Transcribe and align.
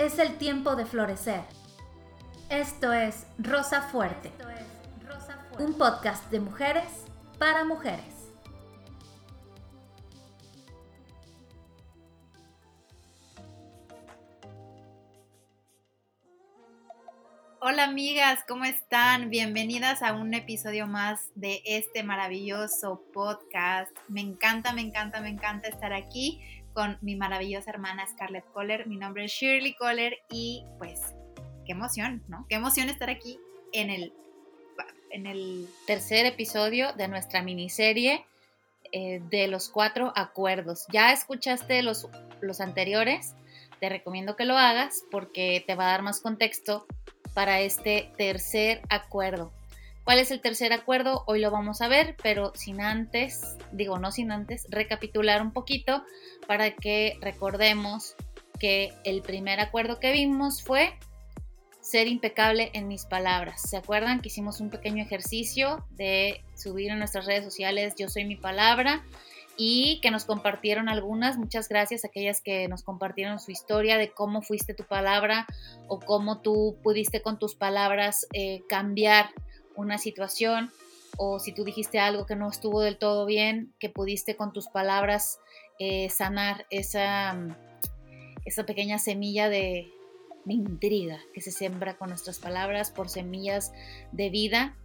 Es 0.00 0.18
el 0.18 0.38
tiempo 0.38 0.76
de 0.76 0.86
florecer. 0.86 1.42
Esto 2.48 2.90
es 2.94 3.26
Rosa 3.36 3.82
Fuerte, 3.82 4.32
un 5.58 5.74
podcast 5.74 6.30
de 6.30 6.40
mujeres 6.40 7.04
para 7.38 7.66
mujeres. 7.66 8.32
Hola 17.60 17.84
amigas, 17.84 18.42
¿cómo 18.48 18.64
están? 18.64 19.28
Bienvenidas 19.28 20.02
a 20.02 20.14
un 20.14 20.32
episodio 20.32 20.86
más 20.86 21.28
de 21.34 21.60
este 21.66 22.02
maravilloso 22.02 23.02
podcast. 23.12 23.94
Me 24.08 24.22
encanta, 24.22 24.72
me 24.72 24.80
encanta, 24.80 25.20
me 25.20 25.28
encanta 25.28 25.68
estar 25.68 25.92
aquí 25.92 26.40
con 26.72 26.98
mi 27.00 27.16
maravillosa 27.16 27.70
hermana 27.70 28.06
Scarlett 28.06 28.44
Kohler. 28.52 28.86
Mi 28.86 28.96
nombre 28.96 29.24
es 29.24 29.32
Shirley 29.32 29.74
Kohler 29.74 30.18
y 30.30 30.64
pues 30.78 31.00
qué 31.66 31.72
emoción, 31.72 32.22
¿no? 32.28 32.46
Qué 32.48 32.56
emoción 32.56 32.88
estar 32.88 33.10
aquí 33.10 33.38
en 33.72 33.90
el, 33.90 34.12
en 35.10 35.26
el 35.26 35.68
tercer 35.86 36.26
episodio 36.26 36.92
de 36.94 37.08
nuestra 37.08 37.42
miniserie 37.42 38.24
eh, 38.92 39.20
de 39.30 39.46
los 39.46 39.68
cuatro 39.68 40.12
acuerdos. 40.16 40.86
Ya 40.92 41.12
escuchaste 41.12 41.82
los, 41.82 42.08
los 42.40 42.60
anteriores, 42.60 43.34
te 43.78 43.88
recomiendo 43.88 44.36
que 44.36 44.44
lo 44.44 44.56
hagas 44.56 45.04
porque 45.10 45.62
te 45.66 45.74
va 45.74 45.84
a 45.84 45.92
dar 45.92 46.02
más 46.02 46.20
contexto 46.20 46.86
para 47.34 47.60
este 47.60 48.10
tercer 48.16 48.82
acuerdo. 48.88 49.52
¿Cuál 50.10 50.18
es 50.18 50.32
el 50.32 50.40
tercer 50.40 50.72
acuerdo? 50.72 51.22
Hoy 51.28 51.38
lo 51.38 51.52
vamos 51.52 51.80
a 51.80 51.86
ver, 51.86 52.16
pero 52.20 52.50
sin 52.56 52.80
antes, 52.80 53.56
digo 53.70 53.96
no 54.00 54.10
sin 54.10 54.32
antes, 54.32 54.66
recapitular 54.68 55.40
un 55.40 55.52
poquito 55.52 56.02
para 56.48 56.74
que 56.74 57.16
recordemos 57.20 58.16
que 58.58 58.92
el 59.04 59.22
primer 59.22 59.60
acuerdo 59.60 60.00
que 60.00 60.10
vimos 60.10 60.64
fue 60.64 60.98
ser 61.80 62.08
impecable 62.08 62.72
en 62.74 62.88
mis 62.88 63.04
palabras. 63.04 63.62
¿Se 63.62 63.76
acuerdan 63.76 64.20
que 64.20 64.30
hicimos 64.30 64.60
un 64.60 64.70
pequeño 64.70 65.00
ejercicio 65.00 65.86
de 65.90 66.42
subir 66.56 66.90
en 66.90 66.98
nuestras 66.98 67.26
redes 67.26 67.44
sociales 67.44 67.94
Yo 67.96 68.08
soy 68.08 68.24
mi 68.24 68.34
palabra? 68.34 69.04
y 69.62 70.00
que 70.00 70.10
nos 70.10 70.24
compartieron 70.24 70.88
algunas. 70.88 71.36
Muchas 71.36 71.68
gracias 71.68 72.02
a 72.02 72.08
aquellas 72.08 72.40
que 72.40 72.66
nos 72.66 72.82
compartieron 72.82 73.38
su 73.38 73.50
historia 73.50 73.98
de 73.98 74.10
cómo 74.10 74.40
fuiste 74.40 74.72
tu 74.72 74.84
palabra 74.84 75.46
o 75.86 76.00
cómo 76.00 76.40
tú 76.40 76.78
pudiste 76.82 77.20
con 77.20 77.38
tus 77.38 77.56
palabras 77.56 78.26
eh, 78.32 78.62
cambiar 78.70 79.28
una 79.76 79.98
situación 79.98 80.70
o 81.16 81.38
si 81.38 81.52
tú 81.52 81.64
dijiste 81.64 81.98
algo 81.98 82.26
que 82.26 82.36
no 82.36 82.48
estuvo 82.48 82.80
del 82.80 82.98
todo 82.98 83.26
bien, 83.26 83.74
que 83.78 83.90
pudiste 83.90 84.36
con 84.36 84.52
tus 84.52 84.68
palabras 84.68 85.40
eh, 85.78 86.08
sanar 86.10 86.66
esa, 86.70 87.36
esa 88.44 88.64
pequeña 88.64 88.98
semilla 88.98 89.48
de, 89.48 89.92
intriga 90.46 91.20
que 91.32 91.40
se 91.40 91.52
siembra 91.52 91.96
con 91.96 92.08
nuestras 92.08 92.38
palabras 92.38 92.90
por 92.90 93.08
semillas 93.08 93.72
de 94.12 94.30
vida. 94.30 94.76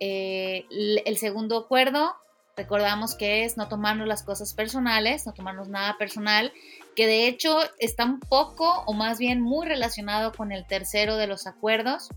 Eh, 0.00 0.66
el 0.70 1.16
segundo 1.16 1.56
acuerdo 1.56 2.14
Recordamos 2.60 3.14
que 3.14 3.44
es 3.44 3.56
no 3.56 3.68
tomarnos 3.68 4.06
las 4.06 4.22
cosas 4.22 4.52
personales, 4.52 5.24
no 5.24 5.32
tomarnos 5.32 5.68
nada 5.68 5.96
personal, 5.96 6.52
que 6.94 7.06
de 7.06 7.26
hecho 7.26 7.58
está 7.78 8.04
un 8.04 8.20
poco 8.20 8.82
o 8.84 8.92
más 8.92 9.18
bien 9.18 9.40
muy 9.40 9.66
relacionado 9.66 10.32
con 10.32 10.52
el 10.52 10.66
tercero 10.66 11.16
de 11.16 11.26
los 11.26 11.46
acuerdos 11.46 12.10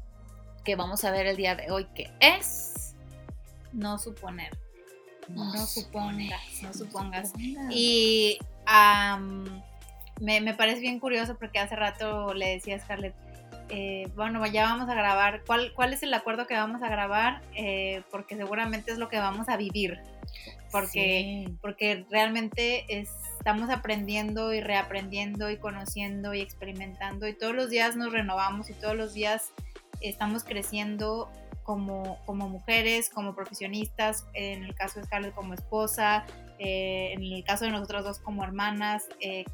que 0.63 0.75
vamos 0.75 1.03
a 1.03 1.11
ver 1.11 1.27
el 1.27 1.35
día 1.35 1.55
de 1.55 1.71
hoy, 1.71 1.85
que 1.95 2.11
es 2.19 2.95
no 3.71 3.97
suponer. 3.97 4.57
No, 5.29 5.53
supongas, 5.65 6.61
no 6.61 6.73
supongas. 6.73 7.31
Y 7.69 8.39
me, 10.19 10.53
parece 10.53 10.81
bien 10.81 10.99
curioso 10.99 11.37
porque 11.37 11.59
hace 11.59 11.75
rato 11.75 12.33
le 12.33 12.49
decía 12.49 12.75
a 12.75 12.79
Scarlett, 12.79 13.15
eh, 13.69 14.09
bueno, 14.15 14.45
ya 14.45 14.65
vamos 14.65 14.89
a 14.89 14.93
grabar, 14.93 15.43
¿cuál, 15.45 15.73
cuál 15.73 15.93
es 15.93 16.03
el 16.03 16.13
acuerdo 16.13 16.45
que 16.45 16.55
vamos 16.55 16.83
a 16.83 16.89
grabar? 16.89 17.41
Eh, 17.55 18.03
porque 18.11 18.35
seguramente 18.35 18.91
es 18.91 18.97
lo 18.97 19.07
que 19.07 19.17
vamos 19.17 19.47
a 19.47 19.57
vivir 19.57 19.99
porque, 20.73 21.51
porque 21.61 22.03
realmente 22.09 22.85
estamos 22.89 23.69
aprendiendo 23.69 24.53
y 24.53 24.59
reaprendiendo 24.59 25.51
y 25.51 25.57
conociendo 25.57 26.33
y 26.33 26.41
experimentando 26.41 27.27
y 27.27 27.33
todos 27.33 27.53
los 27.53 27.69
días 27.69 27.95
nos 27.95 28.11
renovamos 28.11 28.71
y 28.71 28.73
todos 28.73 28.95
los 28.95 29.13
días 29.13 29.51
estamos 30.03 30.43
creciendo 30.43 31.29
como, 31.63 32.17
como 32.25 32.49
mujeres, 32.49 33.09
como 33.09 33.35
profesionistas, 33.35 34.25
en 34.33 34.63
el 34.63 34.75
caso 34.75 34.99
de 34.99 35.05
Scarlett 35.05 35.33
como 35.33 35.53
esposa, 35.53 36.25
eh, 36.59 37.13
en 37.13 37.23
el 37.23 37.43
caso 37.43 37.65
de 37.65 37.71
nosotros 37.71 38.03
dos 38.03 38.19
como 38.19 38.43
hermanas, 38.43 39.07
eh, 39.19 39.45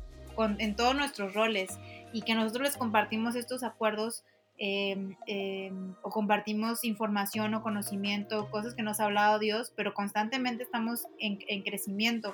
en 0.57 0.75
todos 0.75 0.95
nuestros 0.95 1.33
roles 1.33 1.77
y 2.13 2.21
que 2.21 2.33
nosotros 2.33 2.63
les 2.63 2.77
compartimos 2.77 3.35
estos 3.35 3.61
acuerdos 3.61 4.23
Em, 4.61 5.15
em, 5.25 5.95
o 6.03 6.09
compartimos 6.09 6.83
información 6.83 7.53
o 7.53 7.63
conocimiento, 7.63 8.51
cosas 8.51 8.75
que 8.75 8.83
nos 8.83 8.99
ha 8.99 9.05
hablado 9.05 9.39
Dios, 9.39 9.71
pero 9.73 9.93
constantemente 9.93 10.63
estamos 10.63 11.07
en, 11.17 11.61
crecimiento. 11.63 12.33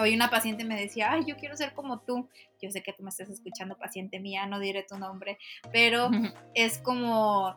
Hoy 0.00 0.14
una 0.14 0.30
paciente 0.30 0.64
me 0.64 0.80
decía, 0.80 1.12
ay, 1.12 1.24
yo 1.26 1.36
quiero 1.36 1.56
ser 1.56 1.74
como 1.74 2.00
tú. 2.00 2.28
Yo 2.60 2.70
sé 2.70 2.82
que 2.82 2.92
tú 2.92 3.02
me 3.02 3.10
estás 3.10 3.28
escuchando, 3.28 3.76
paciente 3.76 4.20
mía, 4.20 4.46
no 4.46 4.58
diré 4.58 4.82
tu 4.82 4.98
nombre, 4.98 5.38
pero 5.72 6.10
es 6.54 6.78
como, 6.78 7.56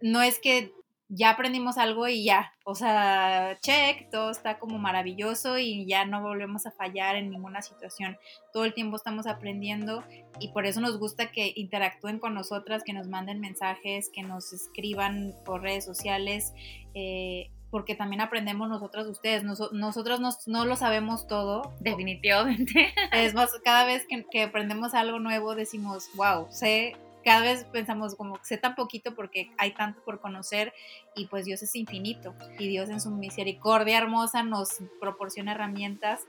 no 0.00 0.22
es 0.22 0.38
que 0.38 0.72
ya 1.10 1.30
aprendimos 1.30 1.78
algo 1.78 2.06
y 2.06 2.22
ya, 2.22 2.52
o 2.64 2.74
sea, 2.74 3.58
check, 3.62 4.10
todo 4.10 4.30
está 4.30 4.58
como 4.58 4.78
maravilloso 4.78 5.58
y 5.58 5.86
ya 5.86 6.04
no 6.04 6.20
volvemos 6.20 6.66
a 6.66 6.70
fallar 6.70 7.16
en 7.16 7.30
ninguna 7.30 7.62
situación. 7.62 8.18
Todo 8.52 8.66
el 8.66 8.74
tiempo 8.74 8.96
estamos 8.96 9.26
aprendiendo 9.26 10.04
y 10.38 10.48
por 10.48 10.66
eso 10.66 10.82
nos 10.82 10.98
gusta 10.98 11.32
que 11.32 11.54
interactúen 11.56 12.18
con 12.18 12.34
nosotras, 12.34 12.82
que 12.84 12.92
nos 12.92 13.08
manden 13.08 13.40
mensajes, 13.40 14.10
que 14.12 14.22
nos 14.22 14.52
escriban 14.52 15.34
por 15.46 15.62
redes 15.62 15.86
sociales, 15.86 16.52
eh, 16.94 17.50
porque 17.70 17.94
también 17.94 18.20
aprendemos 18.20 18.68
nosotras 18.68 19.04
de 19.04 19.12
ustedes. 19.12 19.44
nosotros 19.44 20.20
no, 20.46 20.64
lo 20.64 20.76
sabemos 20.76 21.26
todo. 21.26 21.74
Definitivamente. 21.80 22.94
Es 23.12 23.34
más, 23.34 23.50
cada 23.64 23.84
vez 23.84 24.06
que, 24.08 24.24
que 24.30 24.44
aprendemos 24.44 24.94
algo 24.94 25.18
nuevo 25.18 25.54
decimos, 25.54 26.08
wow, 26.14 26.46
sé 26.50 26.96
cada 27.24 27.42
vez 27.42 27.64
pensamos 27.64 28.14
como 28.14 28.38
sé 28.42 28.56
tan 28.56 28.74
poquito 28.74 29.14
porque 29.14 29.50
hay 29.58 29.72
tanto 29.72 30.00
por 30.02 30.18
conocer 30.18 30.72
y 31.14 31.26
pues 31.26 31.44
Dios 31.44 31.62
es 31.62 31.74
infinito 31.76 32.34
y 32.58 32.68
Dios 32.68 32.88
en 32.88 33.02
su 33.02 33.10
misericordia 33.10 33.98
hermosa 33.98 34.42
nos 34.42 34.78
proporciona 34.98 35.52
herramientas 35.52 36.22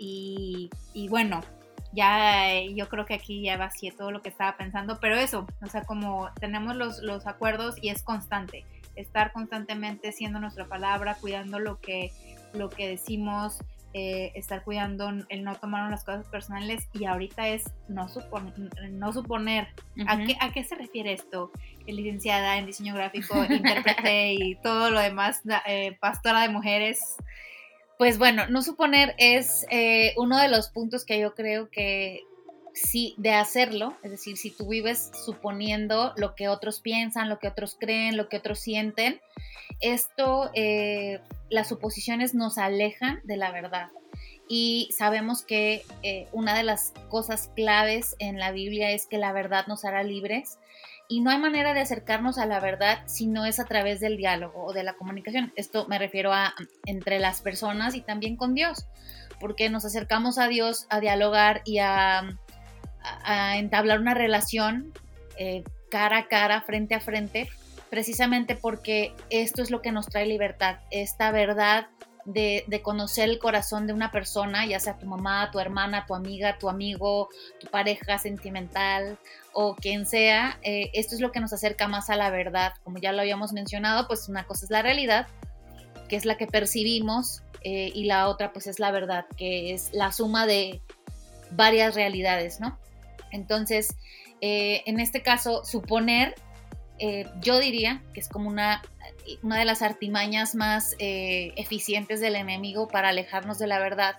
y, 0.00 0.70
bueno, 1.10 1.40
ya 1.92 2.62
yo 2.74 2.88
creo 2.88 3.04
que 3.04 3.14
aquí 3.14 3.42
ya 3.42 3.56
vacié 3.56 3.90
todo 3.90 4.12
lo 4.12 4.22
que 4.22 4.28
estaba 4.28 4.56
pensando, 4.56 5.00
pero 5.00 5.16
eso, 5.16 5.46
o 5.60 5.66
sea, 5.66 5.82
como 5.84 6.30
tenemos 6.40 6.76
los, 6.76 7.02
los 7.02 7.26
acuerdos 7.26 7.74
y 7.82 7.88
es 7.88 8.02
constante, 8.02 8.64
estar 8.98 9.32
constantemente 9.32 10.12
siendo 10.12 10.40
nuestra 10.40 10.66
palabra, 10.66 11.16
cuidando 11.20 11.58
lo 11.58 11.80
que, 11.80 12.12
lo 12.52 12.68
que 12.68 12.88
decimos, 12.88 13.58
eh, 13.94 14.32
estar 14.34 14.64
cuidando 14.64 15.10
el 15.30 15.44
no 15.44 15.54
tomar 15.54 15.90
las 15.90 16.04
cosas 16.04 16.26
personales 16.26 16.88
y 16.92 17.06
ahorita 17.06 17.48
es 17.48 17.64
no, 17.88 18.06
no 18.90 19.12
suponer. 19.12 19.68
¿A, 20.06 20.18
qué, 20.18 20.36
¿A 20.40 20.52
qué 20.52 20.62
se 20.62 20.74
refiere 20.74 21.14
esto? 21.14 21.50
Licenciada 21.86 22.58
en 22.58 22.66
diseño 22.66 22.94
gráfico, 22.94 23.42
intérprete 23.44 24.32
y 24.38 24.56
todo 24.56 24.90
lo 24.90 25.00
demás, 25.00 25.40
eh, 25.66 25.96
pastora 26.00 26.42
de 26.42 26.50
mujeres. 26.50 27.16
Pues 27.96 28.18
bueno, 28.18 28.46
no 28.46 28.62
suponer 28.62 29.14
es 29.16 29.66
eh, 29.70 30.12
uno 30.18 30.38
de 30.38 30.48
los 30.48 30.68
puntos 30.68 31.06
que 31.06 31.18
yo 31.18 31.34
creo 31.34 31.70
que 31.70 32.27
sí, 32.82 33.14
de 33.18 33.32
hacerlo, 33.32 33.96
es 34.02 34.10
decir, 34.10 34.36
si 34.36 34.50
tú 34.50 34.68
vives 34.68 35.10
suponiendo 35.24 36.12
lo 36.16 36.34
que 36.34 36.48
otros 36.48 36.80
piensan, 36.80 37.28
lo 37.28 37.38
que 37.38 37.48
otros 37.48 37.76
creen, 37.78 38.16
lo 38.16 38.28
que 38.28 38.38
otros 38.38 38.58
sienten, 38.58 39.20
esto, 39.80 40.50
eh, 40.54 41.20
las 41.50 41.68
suposiciones 41.68 42.34
nos 42.34 42.58
alejan 42.58 43.20
de 43.24 43.36
la 43.36 43.50
verdad. 43.50 43.88
Y 44.48 44.88
sabemos 44.96 45.42
que 45.42 45.84
eh, 46.02 46.26
una 46.32 46.56
de 46.56 46.62
las 46.62 46.94
cosas 47.10 47.50
claves 47.54 48.16
en 48.18 48.38
la 48.38 48.50
Biblia 48.50 48.90
es 48.92 49.06
que 49.06 49.18
la 49.18 49.32
verdad 49.32 49.66
nos 49.66 49.84
hará 49.84 50.02
libres 50.02 50.58
y 51.06 51.20
no 51.20 51.30
hay 51.30 51.38
manera 51.38 51.74
de 51.74 51.80
acercarnos 51.80 52.38
a 52.38 52.46
la 52.46 52.60
verdad 52.60 53.00
si 53.06 53.26
no 53.26 53.46
es 53.46 53.60
a 53.60 53.64
través 53.64 54.00
del 54.00 54.16
diálogo 54.16 54.64
o 54.64 54.72
de 54.72 54.84
la 54.84 54.94
comunicación. 54.94 55.52
Esto 55.56 55.86
me 55.88 55.98
refiero 55.98 56.32
a 56.32 56.54
entre 56.86 57.18
las 57.18 57.40
personas 57.40 57.94
y 57.94 58.00
también 58.00 58.36
con 58.36 58.54
Dios, 58.54 58.86
porque 59.40 59.70
nos 59.70 59.84
acercamos 59.84 60.38
a 60.38 60.48
Dios 60.48 60.86
a 60.90 61.00
dialogar 61.00 61.62
y 61.64 61.78
a 61.78 62.38
a, 63.22 63.58
entablar 63.58 64.00
una 64.00 64.14
relación 64.14 64.92
eh, 65.36 65.64
cara 65.90 66.18
a 66.18 66.28
cara, 66.28 66.62
frente 66.62 66.94
a 66.94 67.00
frente, 67.00 67.48
precisamente 67.90 68.54
porque 68.54 69.12
esto 69.30 69.62
es 69.62 69.70
lo 69.70 69.82
que 69.82 69.92
nos 69.92 70.06
trae 70.06 70.26
libertad, 70.26 70.78
esta 70.90 71.30
verdad 71.30 71.88
de, 72.24 72.80
conocer 72.82 73.28
el 73.28 73.38
corazón 73.38 73.86
de 73.86 73.94
una 73.94 74.10
persona, 74.10 74.66
ya 74.66 74.78
sea 74.80 74.98
tu 74.98 75.06
mamá, 75.06 75.50
tu 75.50 75.60
hermana, 75.60 76.04
tu 76.06 76.14
amiga, 76.14 76.58
tu 76.58 76.68
amigo, 76.68 77.28
tu 77.58 77.68
pareja 77.68 78.18
sentimental 78.18 79.18
o 79.54 79.74
quien 79.74 80.04
sea, 80.04 80.58
eh, 80.62 80.90
esto 80.92 81.14
es 81.14 81.22
lo 81.22 81.32
que 81.32 81.40
nos 81.40 81.52
acerca 81.54 81.88
más 81.88 82.10
a 82.10 82.16
la 82.16 82.30
verdad. 82.30 82.74
Como 82.84 82.98
ya 82.98 83.12
lo 83.12 83.22
habíamos 83.22 83.52
mencionado, 83.52 84.06
pues 84.06 84.28
una 84.28 84.44
cosa 84.44 84.66
es 84.66 84.70
la 84.70 84.82
realidad, 84.82 85.26
que 86.08 86.16
es 86.16 86.26
la 86.26 86.36
que 86.36 86.46
percibimos, 86.46 87.42
eh, 87.62 87.90
y 87.94 88.04
la 88.04 88.28
otra 88.28 88.52
pues 88.52 88.66
es 88.66 88.78
la 88.78 88.90
verdad, 88.90 89.26
que 89.36 89.72
es 89.72 89.92
la 89.92 90.12
suma 90.12 90.46
de 90.46 90.80
varias 91.50 91.94
realidades, 91.94 92.60
¿no? 92.60 92.78
Entonces, 93.30 93.96
eh, 94.40 94.82
en 94.86 95.00
este 95.00 95.22
caso, 95.22 95.64
suponer, 95.64 96.34
eh, 96.98 97.26
yo 97.40 97.58
diría 97.58 98.02
que 98.12 98.20
es 98.20 98.28
como 98.28 98.48
una, 98.48 98.82
una 99.42 99.58
de 99.58 99.64
las 99.64 99.82
artimañas 99.82 100.54
más 100.54 100.94
eh, 100.98 101.52
eficientes 101.56 102.20
del 102.20 102.36
enemigo 102.36 102.88
para 102.88 103.10
alejarnos 103.10 103.58
de 103.58 103.66
la 103.66 103.78
verdad. 103.78 104.16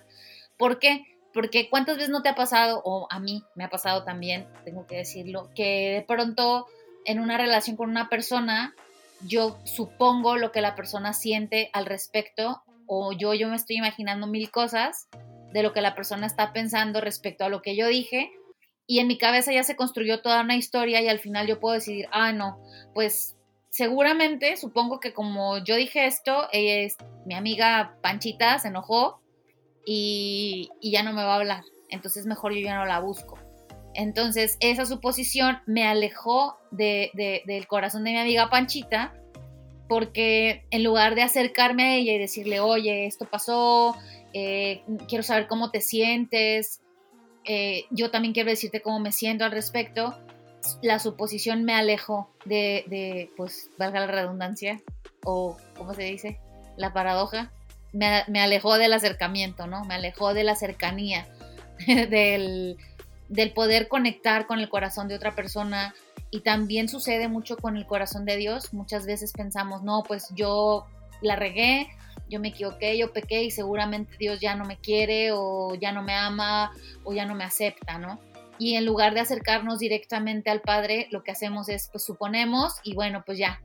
¿Por 0.56 0.78
qué? 0.78 1.04
Porque 1.32 1.68
cuántas 1.68 1.96
veces 1.96 2.10
no 2.10 2.22
te 2.22 2.28
ha 2.28 2.34
pasado, 2.34 2.82
o 2.84 3.06
a 3.10 3.20
mí 3.20 3.44
me 3.54 3.64
ha 3.64 3.70
pasado 3.70 4.04
también, 4.04 4.46
tengo 4.64 4.86
que 4.86 4.96
decirlo, 4.96 5.50
que 5.54 5.92
de 5.94 6.02
pronto 6.02 6.66
en 7.04 7.20
una 7.20 7.38
relación 7.38 7.76
con 7.76 7.90
una 7.90 8.08
persona, 8.08 8.74
yo 9.22 9.58
supongo 9.64 10.36
lo 10.36 10.50
que 10.52 10.60
la 10.60 10.74
persona 10.74 11.12
siente 11.12 11.70
al 11.72 11.86
respecto, 11.86 12.62
o 12.86 13.12
yo, 13.12 13.34
yo 13.34 13.48
me 13.48 13.56
estoy 13.56 13.76
imaginando 13.76 14.26
mil 14.26 14.50
cosas 14.50 15.08
de 15.52 15.62
lo 15.62 15.72
que 15.72 15.80
la 15.80 15.94
persona 15.94 16.26
está 16.26 16.52
pensando 16.52 17.00
respecto 17.00 17.44
a 17.44 17.48
lo 17.48 17.62
que 17.62 17.76
yo 17.76 17.86
dije, 17.86 18.32
y 18.90 18.98
en 18.98 19.06
mi 19.06 19.16
cabeza 19.18 19.52
ya 19.52 19.62
se 19.62 19.76
construyó 19.76 20.20
toda 20.20 20.40
una 20.40 20.56
historia 20.56 21.00
y 21.00 21.06
al 21.06 21.20
final 21.20 21.46
yo 21.46 21.60
puedo 21.60 21.76
decidir, 21.76 22.08
ah, 22.10 22.32
no, 22.32 22.58
pues 22.92 23.36
seguramente, 23.68 24.56
supongo 24.56 24.98
que 24.98 25.12
como 25.12 25.58
yo 25.58 25.76
dije 25.76 26.06
esto, 26.06 26.48
es, 26.52 26.96
mi 27.24 27.36
amiga 27.36 27.96
Panchita 28.02 28.58
se 28.58 28.66
enojó 28.66 29.20
y, 29.86 30.70
ya 30.82 31.04
no 31.04 31.12
me 31.12 31.22
va 31.22 31.34
a 31.34 31.36
hablar. 31.36 31.62
Entonces 31.88 32.26
mejor 32.26 32.52
yo 32.52 32.62
ya 32.62 32.78
no 32.78 32.84
la 32.84 32.98
busco. 32.98 33.38
Entonces 33.94 34.56
esa 34.58 34.84
suposición 34.84 35.58
me 35.66 35.86
alejó 35.86 36.56
de, 36.72 37.12
del 37.46 37.68
corazón 37.68 38.02
de 38.02 38.10
mi 38.10 38.18
amiga 38.18 38.50
Panchita 38.50 39.14
porque 39.88 40.64
en 40.72 40.82
lugar 40.82 41.14
de 41.14 41.22
acercarme 41.22 41.84
a 41.84 41.94
ella 41.94 42.14
y 42.14 42.18
decirle, 42.18 42.58
oye, 42.58 43.06
esto 43.06 43.24
pasó, 43.24 43.96
eh, 44.32 44.82
quiero 45.06 45.22
saber 45.22 45.46
cómo 45.46 45.70
te 45.70 45.80
sientes, 45.80 46.80
eh, 47.44 47.84
yo 47.90 48.10
también 48.10 48.34
quiero 48.34 48.50
decirte 48.50 48.82
cómo 48.82 49.00
me 49.00 49.12
siento 49.12 49.44
al 49.44 49.52
respecto, 49.52 50.16
la 50.82 50.98
suposición 50.98 51.64
me 51.64 51.74
alejó 51.74 52.30
de, 52.44 53.30
pues, 53.36 53.70
valga 53.78 54.00
la 54.00 54.06
redundancia, 54.06 54.80
o, 55.24 55.56
¿cómo 55.76 55.94
se 55.94 56.02
dice? 56.02 56.40
La 56.76 56.92
paradoja, 56.92 57.52
me, 57.92 58.40
alejó 58.40 58.78
del 58.78 58.92
acercamiento, 58.92 59.66
¿no? 59.66 59.84
Me 59.84 59.94
alejó 59.94 60.34
de 60.34 60.44
la 60.44 60.54
cercanía, 60.54 61.26
del, 61.86 62.76
poder 63.54 63.88
conectar 63.88 64.46
con 64.46 64.60
el 64.60 64.68
corazón 64.68 65.08
de 65.08 65.14
otra 65.14 65.34
persona. 65.34 65.94
Y 66.32 66.40
también 66.40 66.88
sucede 66.88 67.26
mucho 67.26 67.56
con 67.56 67.76
el 67.76 67.86
corazón 67.86 68.24
de 68.24 68.36
Dios. 68.36 68.72
Muchas 68.72 69.04
veces 69.06 69.32
pensamos, 69.32 69.82
no, 69.82 70.04
pues 70.06 70.28
yo 70.34 70.86
la 71.22 71.34
regué, 71.34 71.88
yo 72.30 72.40
me 72.40 72.48
equivoqué, 72.48 72.96
yo 72.96 73.12
pequé 73.12 73.42
y 73.42 73.50
seguramente 73.50 74.16
Dios 74.18 74.40
ya 74.40 74.54
no 74.54 74.64
me 74.64 74.78
quiere 74.78 75.32
o 75.32 75.74
ya 75.74 75.92
no 75.92 76.02
me 76.02 76.14
ama 76.14 76.72
o 77.04 77.12
ya 77.12 77.26
no 77.26 77.34
me 77.34 77.44
acepta, 77.44 77.98
¿no? 77.98 78.18
Y 78.58 78.76
en 78.76 78.86
lugar 78.86 79.14
de 79.14 79.20
acercarnos 79.20 79.78
directamente 79.78 80.50
al 80.50 80.60
Padre, 80.60 81.08
lo 81.10 81.22
que 81.22 81.30
hacemos 81.32 81.68
es, 81.68 81.88
pues 81.90 82.04
suponemos 82.04 82.74
y 82.84 82.94
bueno, 82.94 83.22
pues 83.26 83.38
ya, 83.38 83.60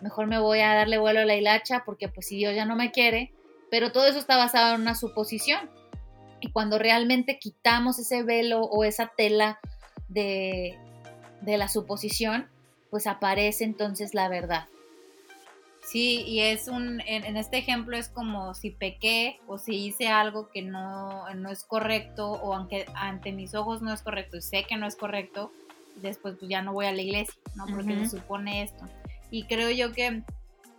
mejor 0.00 0.26
me 0.26 0.38
voy 0.38 0.60
a 0.60 0.74
darle 0.74 0.98
vuelo 0.98 1.20
a 1.20 1.24
la 1.24 1.36
hilacha 1.36 1.82
porque 1.84 2.08
pues 2.08 2.26
si 2.28 2.36
Dios 2.36 2.54
ya 2.54 2.64
no 2.64 2.76
me 2.76 2.92
quiere, 2.92 3.32
pero 3.70 3.92
todo 3.92 4.06
eso 4.06 4.18
está 4.18 4.36
basado 4.36 4.74
en 4.74 4.82
una 4.82 4.94
suposición. 4.94 5.70
Y 6.40 6.52
cuando 6.52 6.78
realmente 6.78 7.38
quitamos 7.38 7.98
ese 7.98 8.22
velo 8.22 8.60
o 8.60 8.84
esa 8.84 9.10
tela 9.16 9.58
de, 10.08 10.78
la 11.44 11.68
suposición, 11.68 12.48
pues 12.90 13.06
aparece 13.06 13.64
entonces 13.64 14.14
la 14.14 14.28
verdad. 14.28 14.66
Sí, 15.86 16.24
y 16.26 16.40
es 16.40 16.66
un, 16.66 17.00
en, 17.06 17.36
este 17.36 17.58
ejemplo 17.58 17.96
es 17.96 18.08
como 18.08 18.54
si 18.54 18.70
pequé 18.70 19.38
o 19.46 19.56
si 19.56 19.86
hice 19.86 20.08
algo 20.08 20.48
que 20.50 20.60
no, 20.60 21.32
no, 21.34 21.48
es 21.48 21.62
correcto 21.62 22.32
o 22.32 22.54
aunque 22.54 22.86
ante 22.94 23.30
mis 23.30 23.54
ojos 23.54 23.82
no 23.82 23.92
es 23.92 24.02
correcto 24.02 24.36
y 24.36 24.42
sé 24.42 24.64
que 24.64 24.76
no 24.76 24.86
es 24.86 24.96
correcto, 24.96 25.52
después 25.94 26.34
pues 26.40 26.50
ya 26.50 26.60
no 26.60 26.72
voy 26.72 26.86
a 26.86 26.92
la 26.92 27.02
iglesia, 27.02 27.34
¿no? 27.54 27.66
Porque 27.66 27.94
se 28.00 28.18
supone 28.18 28.62
esto. 28.62 28.84
Y 29.30 29.44
creo 29.44 29.70
yo 29.70 29.92
que, 29.92 30.22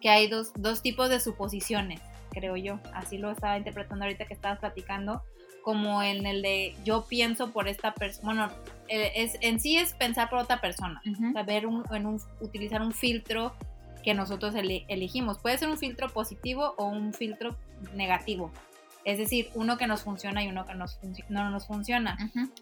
que 0.01 0.09
hay 0.09 0.27
dos, 0.27 0.51
dos 0.55 0.81
tipos 0.81 1.09
de 1.09 1.21
suposiciones 1.21 2.01
creo 2.37 2.55
yo. 2.55 2.79
Así 2.93 3.17
lo 3.17 3.31
estaba 3.31 3.57
interpretando 3.57 4.05
ahorita 4.05 4.25
que 4.25 4.33
estabas 4.33 4.59
platicando, 4.59 5.23
como 5.63 6.03
en 6.03 6.25
el 6.25 6.41
de 6.41 6.75
yo 6.85 7.05
pienso 7.07 7.51
por 7.51 7.67
esta 7.67 7.93
persona. 7.93 8.25
Bueno, 8.25 8.51
eh, 8.87 9.11
es, 9.15 9.37
en 9.41 9.59
sí 9.59 9.77
es 9.77 9.93
pensar 9.93 10.29
por 10.29 10.39
otra 10.39 10.61
persona, 10.61 11.01
saber 11.33 11.65
un, 11.65 11.83
en 11.91 12.05
un, 12.05 12.21
utilizar 12.39 12.81
un 12.81 12.93
filtro 12.93 13.53
que 14.07 14.13
nosotros 14.13 14.55
elegimos. 14.55 15.37
Puede 15.37 15.57
ser 15.57 15.67
un 15.67 15.77
filtro 15.77 16.07
positivo 16.07 16.75
o 16.77 16.85
un 16.85 17.13
filtro 17.13 17.57
negativo. 17.93 18.53
Es 19.03 19.17
decir, 19.17 19.49
uno 19.53 19.77
que 19.77 19.85
nos 19.85 20.03
funciona 20.03 20.41
y 20.45 20.47
uno 20.47 20.65
que 20.65 20.75
nos 20.75 20.97
no 21.27 21.49
nos 21.49 21.67
funciona. 21.67 22.17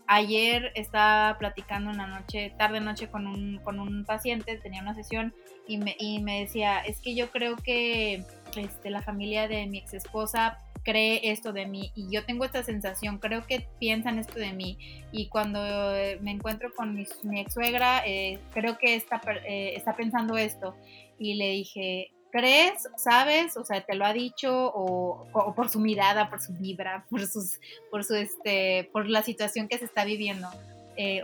Ayer 0.07 0.71
estaba 0.73 1.37
platicando 1.37 1.91
una 1.91 2.07
noche, 2.07 2.51
tarde 2.57 2.81
noche 2.81 3.09
con 3.09 3.27
un, 3.27 3.59
con 3.59 3.79
un 3.79 4.05
paciente, 4.05 4.57
tenía 4.57 4.81
una 4.81 4.95
sesión 4.95 5.35
y 5.67 5.77
me, 5.77 5.95
y 5.99 6.19
me 6.23 6.39
decía, 6.39 6.79
es 6.79 6.99
que 6.99 7.13
yo 7.13 7.29
creo 7.29 7.57
que 7.57 8.25
este, 8.55 8.89
la 8.89 9.03
familia 9.03 9.47
de 9.47 9.67
mi 9.67 9.77
ex 9.77 9.93
esposa 9.93 10.57
cree 10.85 11.31
esto 11.31 11.51
de 11.51 11.65
mí 11.65 11.91
y 11.95 12.09
yo 12.09 12.23
tengo 12.23 12.45
esta 12.45 12.63
sensación, 12.63 13.17
creo 13.17 13.45
que 13.45 13.67
piensan 13.79 14.19
esto 14.19 14.39
de 14.39 14.53
mí 14.53 14.77
y 15.11 15.27
cuando 15.27 15.59
eh, 15.95 16.19
me 16.21 16.31
encuentro 16.31 16.71
con 16.73 16.93
mi, 16.93 17.07
ex 17.41 17.53
suegra, 17.53 18.03
eh, 18.05 18.39
creo 18.53 18.77
que 18.77 18.95
está, 18.95 19.19
eh, 19.45 19.73
está 19.75 19.95
pensando 19.95 20.37
esto 20.37 20.75
y 21.17 21.33
le 21.33 21.49
dije, 21.49 22.11
¿crees? 22.31 22.87
¿Sabes? 22.97 23.57
O 23.57 23.65
sea, 23.65 23.81
te 23.81 23.95
lo 23.95 24.05
ha 24.05 24.13
dicho 24.13 24.71
o, 24.73 25.25
por 25.55 25.69
su 25.69 25.79
mirada, 25.79 26.29
por 26.29 26.39
su 26.39 26.53
vibra, 26.53 27.05
por 27.09 27.25
sus, 27.25 27.59
por 27.89 28.03
su 28.03 28.13
este, 28.15 28.87
por 28.93 29.09
la 29.09 29.23
situación 29.23 29.67
que 29.67 29.79
se 29.79 29.85
está 29.85 30.05
viviendo 30.05 30.47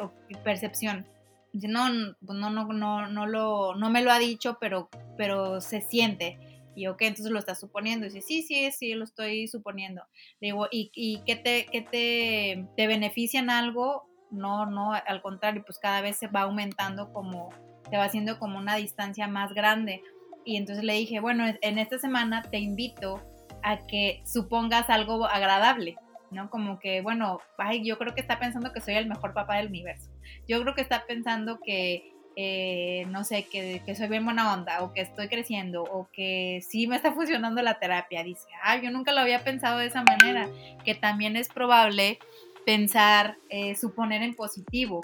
o 0.01 0.11
percepción. 0.43 1.05
no, 1.53 2.15
pues 2.25 2.37
no, 2.39 2.49
no, 2.49 2.65
no, 2.65 3.07
no 3.07 3.27
lo, 3.27 3.75
no 3.75 3.89
me 3.91 4.01
lo 4.01 4.11
ha 4.11 4.17
dicho, 4.17 4.57
pero, 4.59 4.89
pero 5.17 5.61
se 5.61 5.81
siente. 5.81 6.50
Y 6.75 6.87
ok, 6.87 7.01
entonces 7.01 7.31
lo 7.31 7.39
estás 7.39 7.59
suponiendo. 7.59 8.05
Y 8.05 8.09
dice, 8.09 8.21
sí, 8.21 8.43
sí, 8.43 8.71
sí, 8.71 8.93
lo 8.93 9.03
estoy 9.03 9.47
suponiendo. 9.47 10.03
digo, 10.39 10.67
¿y, 10.71 10.91
y 10.93 11.21
qué, 11.25 11.35
te, 11.35 11.65
qué 11.71 11.81
te, 11.81 12.67
te 12.77 12.87
benefician 12.87 13.49
algo? 13.49 14.09
No, 14.31 14.65
no, 14.65 14.93
al 14.93 15.21
contrario, 15.21 15.63
pues 15.65 15.77
cada 15.79 16.01
vez 16.01 16.17
se 16.17 16.27
va 16.27 16.41
aumentando 16.41 17.11
como, 17.11 17.49
se 17.89 17.97
va 17.97 18.05
haciendo 18.05 18.39
como 18.39 18.57
una 18.57 18.77
distancia 18.77 19.27
más 19.27 19.53
grande. 19.53 20.01
Y 20.45 20.55
entonces 20.57 20.83
le 20.83 20.93
dije, 20.93 21.19
bueno, 21.19 21.45
en 21.61 21.77
esta 21.77 21.99
semana 21.99 22.41
te 22.41 22.57
invito 22.57 23.21
a 23.63 23.85
que 23.85 24.23
supongas 24.25 24.89
algo 24.89 25.25
agradable, 25.25 25.97
¿no? 26.31 26.49
Como 26.49 26.79
que, 26.79 27.01
bueno, 27.01 27.39
ay, 27.57 27.85
yo 27.85 27.97
creo 27.97 28.15
que 28.15 28.21
está 28.21 28.39
pensando 28.39 28.71
que 28.71 28.81
soy 28.81 28.95
el 28.95 29.07
mejor 29.07 29.33
papá 29.33 29.57
del 29.57 29.67
universo. 29.67 30.09
Yo 30.47 30.61
creo 30.61 30.73
que 30.73 30.81
está 30.81 31.05
pensando 31.05 31.59
que 31.59 32.10
eh, 32.35 33.05
no 33.09 33.23
sé, 33.23 33.47
que, 33.51 33.81
soy 33.95 34.07
bien 34.07 34.23
buena 34.23 34.53
onda 34.53 34.81
o 34.83 34.93
que 34.93 35.01
estoy 35.01 35.27
creciendo 35.27 35.83
o 35.83 36.09
que 36.11 36.63
sí 36.67 36.87
me 36.87 36.95
está 36.95 37.11
funcionando 37.13 37.61
la 37.61 37.79
terapia. 37.79 38.23
Dice, 38.23 38.47
ay, 38.63 38.81
yo 38.83 38.91
nunca 38.91 39.11
lo 39.11 39.19
había 39.19 39.43
pensado 39.43 39.79
de 39.79 39.87
esa 39.87 40.03
manera, 40.03 40.47
que 40.85 40.95
también 40.95 41.35
es 41.35 41.49
probable 41.49 42.19
pensar, 42.65 43.37
eh, 43.49 43.75
suponer 43.75 44.21
en 44.21 44.33
positivo. 44.33 45.01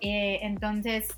Eh, 0.00 0.40
entonces, 0.42 1.08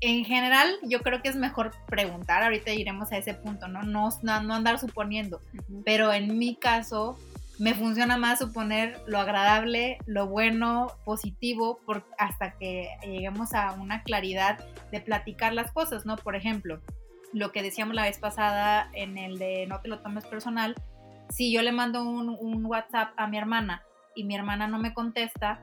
en 0.00 0.24
general, 0.24 0.74
yo 0.82 1.00
creo 1.00 1.20
que 1.20 1.28
es 1.28 1.36
mejor 1.36 1.72
preguntar, 1.86 2.42
ahorita 2.42 2.72
iremos 2.72 3.12
a 3.12 3.18
ese 3.18 3.34
punto, 3.34 3.68
¿no? 3.68 3.82
No, 3.82 4.08
no, 4.22 4.54
andar 4.54 4.78
suponiendo, 4.78 5.42
pero 5.84 6.12
en 6.12 6.38
mi 6.38 6.56
caso, 6.56 7.18
me 7.60 7.74
funciona 7.74 8.16
más 8.16 8.38
suponer 8.38 9.02
lo 9.06 9.18
agradable, 9.18 9.98
lo 10.06 10.26
bueno, 10.26 10.86
positivo, 11.04 11.78
hasta 12.16 12.56
que 12.56 12.88
lleguemos 13.02 13.52
a 13.52 13.72
una 13.72 14.02
claridad 14.02 14.64
de 14.90 15.00
platicar 15.00 15.52
las 15.52 15.70
cosas, 15.70 16.06
¿no? 16.06 16.16
Por 16.16 16.36
ejemplo, 16.36 16.80
lo 17.34 17.52
que 17.52 17.62
decíamos 17.62 17.94
la 17.94 18.04
vez 18.04 18.18
pasada 18.18 18.88
en 18.94 19.18
el 19.18 19.38
de 19.38 19.66
no 19.66 19.82
te 19.82 19.88
lo 19.88 20.00
tomes 20.00 20.24
personal, 20.24 20.74
si 21.28 21.52
yo 21.52 21.60
le 21.60 21.70
mando 21.70 22.02
un, 22.02 22.30
un 22.40 22.64
WhatsApp 22.64 23.12
a 23.18 23.26
mi 23.26 23.36
hermana 23.36 23.82
y 24.14 24.24
mi 24.24 24.34
hermana 24.34 24.66
no 24.66 24.78
me 24.78 24.94
contesta, 24.94 25.60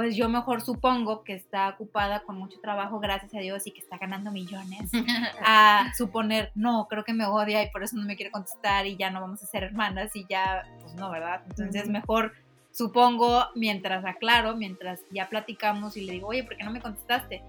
pues 0.00 0.16
yo 0.16 0.30
mejor 0.30 0.62
supongo 0.62 1.24
que 1.24 1.34
está 1.34 1.68
ocupada 1.68 2.20
con 2.20 2.38
mucho 2.38 2.58
trabajo, 2.58 3.00
gracias 3.00 3.34
a 3.34 3.38
Dios, 3.40 3.66
y 3.66 3.70
que 3.70 3.80
está 3.80 3.98
ganando 3.98 4.32
millones, 4.32 4.90
a 5.44 5.92
suponer, 5.94 6.52
no, 6.54 6.86
creo 6.88 7.04
que 7.04 7.12
me 7.12 7.26
odia 7.26 7.62
y 7.62 7.70
por 7.70 7.82
eso 7.82 7.98
no 7.98 8.06
me 8.06 8.16
quiere 8.16 8.30
contestar 8.30 8.86
y 8.86 8.96
ya 8.96 9.10
no 9.10 9.20
vamos 9.20 9.42
a 9.42 9.46
ser 9.46 9.62
hermanas 9.62 10.16
y 10.16 10.24
ya, 10.26 10.64
pues 10.80 10.94
no, 10.94 11.10
¿verdad? 11.10 11.42
Entonces 11.50 11.86
mejor 11.90 12.32
supongo, 12.70 13.44
mientras 13.54 14.02
aclaro, 14.06 14.56
mientras 14.56 15.00
ya 15.10 15.28
platicamos 15.28 15.98
y 15.98 16.06
le 16.06 16.14
digo, 16.14 16.28
oye, 16.28 16.44
¿por 16.44 16.56
qué 16.56 16.64
no 16.64 16.70
me 16.70 16.80
contestaste? 16.80 17.42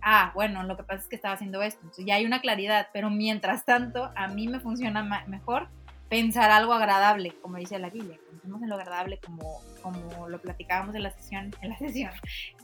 Ah, 0.00 0.32
bueno, 0.34 0.64
lo 0.64 0.76
que 0.76 0.82
pasa 0.82 1.02
es 1.02 1.08
que 1.08 1.14
estaba 1.14 1.34
haciendo 1.34 1.62
esto. 1.62 1.82
Entonces 1.82 2.04
ya 2.04 2.16
hay 2.16 2.26
una 2.26 2.40
claridad, 2.40 2.88
pero 2.92 3.10
mientras 3.10 3.64
tanto, 3.64 4.10
a 4.16 4.26
mí 4.26 4.48
me 4.48 4.58
funciona 4.58 5.04
mejor 5.28 5.68
pensar 6.12 6.50
algo 6.50 6.74
agradable, 6.74 7.32
como 7.40 7.56
dice 7.56 7.78
la 7.78 7.88
Biblia. 7.88 8.18
Pensemos 8.30 8.60
en 8.60 8.68
lo 8.68 8.74
agradable 8.74 9.18
como, 9.24 9.62
como 9.80 10.28
lo 10.28 10.42
platicábamos 10.42 10.94
en 10.94 11.04
la 11.04 11.10
sesión, 11.10 11.56
en 11.62 11.70
la 11.70 11.78
sesión, 11.78 12.10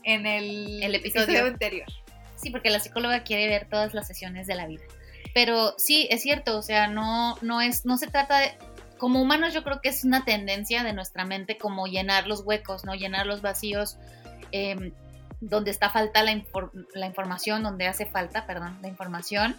en 0.03 0.27
el, 0.27 0.93
episodio. 0.93 1.45
anterior. 1.47 1.87
Sí, 2.35 2.51
porque 2.51 2.69
la 2.69 2.79
psicóloga 2.79 3.23
quiere 3.23 3.47
ver 3.47 3.67
todas 3.67 3.95
las 3.95 4.05
sesiones 4.05 4.45
de 4.45 4.53
la 4.53 4.67
vida. 4.67 4.83
Pero 5.33 5.73
sí, 5.79 6.07
es 6.11 6.21
cierto, 6.21 6.59
o 6.59 6.61
sea, 6.61 6.85
no, 6.89 7.37
no, 7.41 7.59
es, 7.59 7.87
no 7.87 7.97
se 7.97 8.05
trata 8.05 8.37
de, 8.37 8.51
como 8.99 9.19
humanos 9.19 9.51
yo 9.51 9.63
creo 9.63 9.81
que 9.81 9.89
es 9.89 10.03
una 10.03 10.25
tendencia 10.25 10.83
de 10.83 10.93
nuestra 10.93 11.25
mente 11.25 11.57
como 11.57 11.87
llenar 11.87 12.27
los 12.27 12.41
huecos, 12.41 12.85
¿no? 12.85 12.93
Llenar 12.93 13.25
los 13.25 13.41
vacíos. 13.41 13.97
Em, 14.51 14.93
donde 15.41 15.71
está 15.71 15.89
falta 15.89 16.21
la, 16.21 16.39
la 16.93 17.05
información, 17.07 17.63
donde 17.63 17.87
hace 17.87 18.05
falta, 18.05 18.45
perdón, 18.45 18.77
la 18.83 18.89
información. 18.89 19.55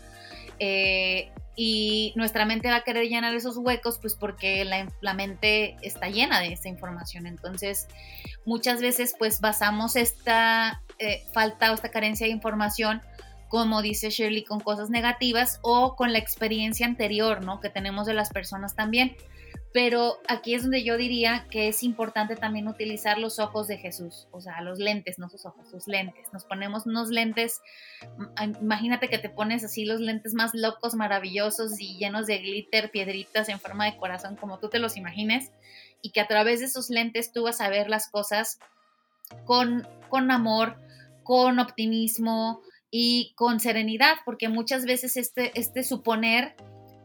Eh, 0.61 1.32
y 1.57 2.12
nuestra 2.16 2.45
mente 2.45 2.69
va 2.69 2.76
a 2.76 2.85
querer 2.85 3.09
llenar 3.09 3.35
esos 3.35 3.57
huecos, 3.57 3.99
pues 3.99 4.14
porque 4.14 4.64
la, 4.64 5.14
mente 5.14 5.76
está 5.83 6.09
llena 6.09 6.40
de 6.40 6.52
esa 6.52 6.69
información. 6.69 7.26
Entonces, 7.26 7.88
muchas 8.45 8.80
veces, 8.80 9.14
pues 9.19 9.40
basamos 9.40 9.97
esta 9.97 10.83
eh, 10.99 11.23
falta 11.33 11.71
o 11.71 11.75
esta 11.75 11.90
carencia 11.90 12.26
de 12.26 12.33
información, 12.33 13.02
como 13.49 13.83
dice 13.83 14.11
Shirley, 14.11 14.45
con 14.45 14.61
cosas 14.61 14.90
negativas 14.90 15.59
o 15.62 15.97
con 15.97 16.12
la 16.12 16.19
experiencia 16.19 16.87
anterior, 16.87 17.45
¿no? 17.45 17.61
Que 17.61 17.69
tenemos 17.69 18.07
de 18.07 18.14
las 18.14 18.30
personas 18.30 18.75
también. 18.76 19.16
Pero 19.72 20.18
aquí 20.26 20.54
es 20.54 20.62
donde 20.62 20.82
yo 20.82 20.96
diría 20.96 21.46
que 21.48 21.68
es 21.68 21.84
importante 21.84 22.34
también 22.34 22.66
utilizar 22.66 23.18
los 23.18 23.38
ojos 23.38 23.68
de 23.68 23.78
Jesús, 23.78 24.26
o 24.32 24.40
sea, 24.40 24.60
los 24.62 24.80
lentes, 24.80 25.20
no 25.20 25.28
sus 25.28 25.46
ojos, 25.46 25.68
sus 25.70 25.86
lentes. 25.86 26.32
Nos 26.32 26.44
ponemos 26.44 26.86
unos 26.86 27.10
lentes, 27.10 27.60
imagínate 28.60 29.08
que 29.08 29.18
te 29.18 29.30
pones 29.30 29.62
así 29.62 29.84
los 29.84 30.00
lentes 30.00 30.34
más 30.34 30.54
locos, 30.54 30.94
maravillosos 30.94 31.78
y 31.80 31.96
llenos 31.98 32.26
de 32.26 32.38
glitter, 32.38 32.90
piedritas 32.90 33.48
en 33.48 33.60
forma 33.60 33.84
de 33.84 33.96
corazón, 33.96 34.34
como 34.34 34.58
tú 34.58 34.70
te 34.70 34.80
los 34.80 34.96
imagines, 34.96 35.52
y 36.02 36.10
que 36.10 36.20
a 36.20 36.26
través 36.26 36.58
de 36.58 36.66
esos 36.66 36.90
lentes 36.90 37.32
tú 37.32 37.44
vas 37.44 37.60
a 37.60 37.70
ver 37.70 37.88
las 37.88 38.10
cosas 38.10 38.58
con, 39.44 39.86
con 40.08 40.32
amor, 40.32 40.76
con 41.22 41.60
optimismo 41.60 42.60
y 42.90 43.34
con 43.36 43.60
serenidad, 43.60 44.16
porque 44.24 44.48
muchas 44.48 44.84
veces 44.84 45.16
este, 45.16 45.52
este 45.58 45.84
suponer, 45.84 46.56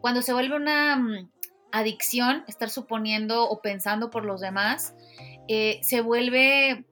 cuando 0.02 0.24
se 0.24 0.34
vuelve 0.34 0.56
una 0.56 0.96
mm, 0.96 1.30
adicción, 1.76 2.46
estar 2.48 2.70
suponiendo 2.70 3.50
o 3.50 3.62
pensando 3.62 4.10
por 4.10 4.24
los 4.24 4.40
demás, 4.40 4.96
eh, 5.50 5.80
se 5.84 6.00
vuelve, 6.00 6.86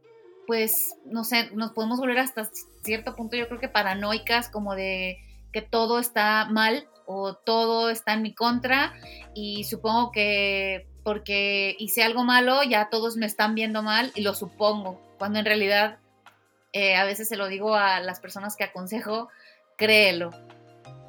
pues, 0.45 0.95
no 1.05 1.23
sé, 1.23 1.49
nos 1.51 1.71
podemos 1.71 1.99
volver 1.99 2.19
hasta 2.19 2.49
cierto 2.83 3.15
punto, 3.15 3.37
yo 3.37 3.47
creo 3.47 3.61
que 3.61 3.69
paranoicas, 3.69 4.49
como 4.49 4.75
de 4.75 5.19
que 5.53 5.61
todo 5.61 5.99
está 5.99 6.45
mal 6.51 6.87
o 7.05 7.33
todo 7.33 7.89
está 7.89 8.13
en 8.13 8.23
mi 8.23 8.33
contra 8.33 8.93
y 9.33 9.63
supongo 9.65 10.11
que 10.11 10.87
porque 11.03 11.75
hice 11.79 12.01
algo 12.01 12.23
malo 12.23 12.63
ya 12.63 12.89
todos 12.89 13.17
me 13.17 13.25
están 13.25 13.55
viendo 13.55 13.83
mal 13.83 14.11
y 14.15 14.21
lo 14.21 14.33
supongo, 14.33 14.99
cuando 15.17 15.39
en 15.39 15.45
realidad 15.45 15.99
eh, 16.73 16.95
a 16.95 17.05
veces 17.05 17.29
se 17.29 17.37
lo 17.37 17.47
digo 17.47 17.75
a 17.75 17.99
las 17.99 18.19
personas 18.19 18.55
que 18.55 18.63
aconsejo, 18.63 19.29
créelo, 19.77 20.31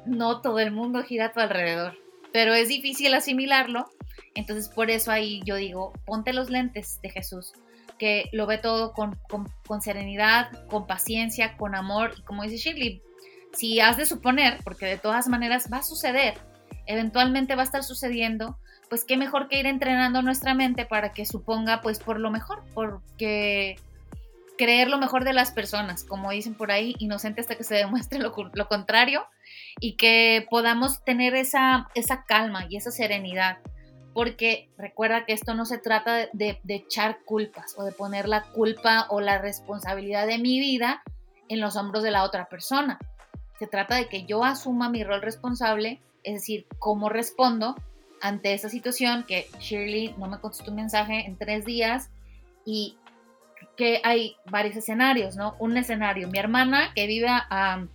no 0.05 0.41
todo 0.41 0.59
el 0.59 0.71
mundo 0.71 1.03
gira 1.03 1.27
a 1.27 1.33
tu 1.33 1.39
alrededor 1.39 2.04
pero 2.35 2.53
es 2.53 2.67
difícil 2.67 3.13
asimilarlo. 3.13 3.89
Entonces 4.33 4.67
por 4.67 4.91
eso 4.91 5.09
ahí 5.09 5.39
yo 5.45 5.55
digo, 5.55 5.93
ponte 6.05 6.33
los 6.33 6.49
lentes 6.49 6.99
de 7.01 7.09
Jesús, 7.09 7.53
que 7.97 8.25
lo 8.33 8.45
ve 8.45 8.57
todo 8.57 8.91
con, 8.91 9.17
serenidad, 9.81 10.51
con 10.67 10.85
paciencia, 10.85 11.55
con 11.55 11.75
amor. 11.75 12.13
Y 12.17 12.23
como 12.23 12.43
dice 12.43 12.57
Shirley, 12.57 13.01
si 13.53 13.79
has 13.79 13.95
de 13.95 14.05
suponer, 14.05 14.57
porque 14.65 14.85
de 14.85 14.97
todas 14.97 15.29
maneras 15.29 15.69
va 15.71 15.77
a 15.77 15.83
suceder, 15.83 16.33
eventualmente 16.87 17.55
va 17.55 17.61
a 17.61 17.63
estar 17.63 17.85
sucediendo, 17.85 18.59
pues 18.89 19.05
qué 19.05 19.15
mejor 19.15 19.47
que 19.47 19.57
ir 19.57 19.65
entrenando 19.65 20.21
nuestra 20.21 20.53
mente 20.53 20.85
para 20.85 21.13
que 21.13 21.25
suponga 21.25 21.79
pues 21.81 21.99
por 21.99 22.19
lo 22.19 22.31
mejor, 22.31 22.65
porque 22.73 23.77
creer 24.57 24.89
lo 24.89 24.97
mejor 24.97 25.23
de 25.23 25.31
las 25.31 25.51
personas, 25.51 26.03
como 26.03 26.31
dicen 26.31 26.53
por 26.53 26.69
ahí, 26.69 26.95
inocente 26.99 27.39
hasta 27.39 27.55
que 27.55 27.63
se 27.63 27.75
demuestre 27.75 28.19
lo, 28.19 28.35
lo 28.53 28.67
contrario 28.67 29.25
y 29.79 29.95
que 29.95 30.45
podamos 30.49 31.03
tener 31.03 31.35
esa, 31.35 31.89
esa 31.95 32.25
calma 32.25 32.65
y 32.69 32.77
esa 32.77 32.91
serenidad. 32.91 33.57
Porque 34.13 34.69
recuerda 34.77 35.25
que 35.25 35.33
esto 35.33 35.53
no 35.55 35.65
se 35.65 35.77
trata 35.77 36.29
de, 36.31 36.61
echar 36.67 37.19
culpas 37.25 37.75
o 37.77 37.83
de 37.83 37.91
poner 37.91 38.27
la 38.27 38.43
culpa 38.43 39.07
o 39.09 39.19
la 39.19 39.39
responsabilidad 39.39 40.25
de 40.27 40.37
mi 40.37 40.59
vida 40.59 41.03
en 41.49 41.59
los 41.59 41.75
hombros 41.75 42.01
de 42.03 42.11
la 42.11 42.23
otra 42.23 42.47
persona. 42.47 42.97
Se 43.59 43.67
trata 43.67 43.95
de 43.95 44.07
que 44.07 44.25
yo 44.25 44.43
asuma 44.43 44.89
mi 44.89 45.03
rol 45.03 45.21
responsable, 45.21 46.01
es 46.23 46.35
decir, 46.35 46.65
cómo 46.79 47.09
respondo 47.09 47.75
ante 48.21 48.53
esa 48.53 48.69
situación 48.69 49.25
que 49.27 49.47
Shirley 49.59 50.15
no 50.17 50.27
me 50.27 50.39
contestó 50.39 50.71
un 50.71 50.77
mensaje 50.77 51.25
en 51.25 51.37
tres 51.37 51.65
días 51.65 52.09
y 52.65 52.97
que 53.75 53.99
hay 54.03 54.37
varios 54.49 54.75
escenarios, 54.77 55.35
¿no? 55.35 55.55
Un 55.59 55.77
escenario, 55.77 56.29
mi 56.29 56.39
hermana 56.39 56.91
que 56.95 57.07
vive 57.07 57.27
a 57.29 57.85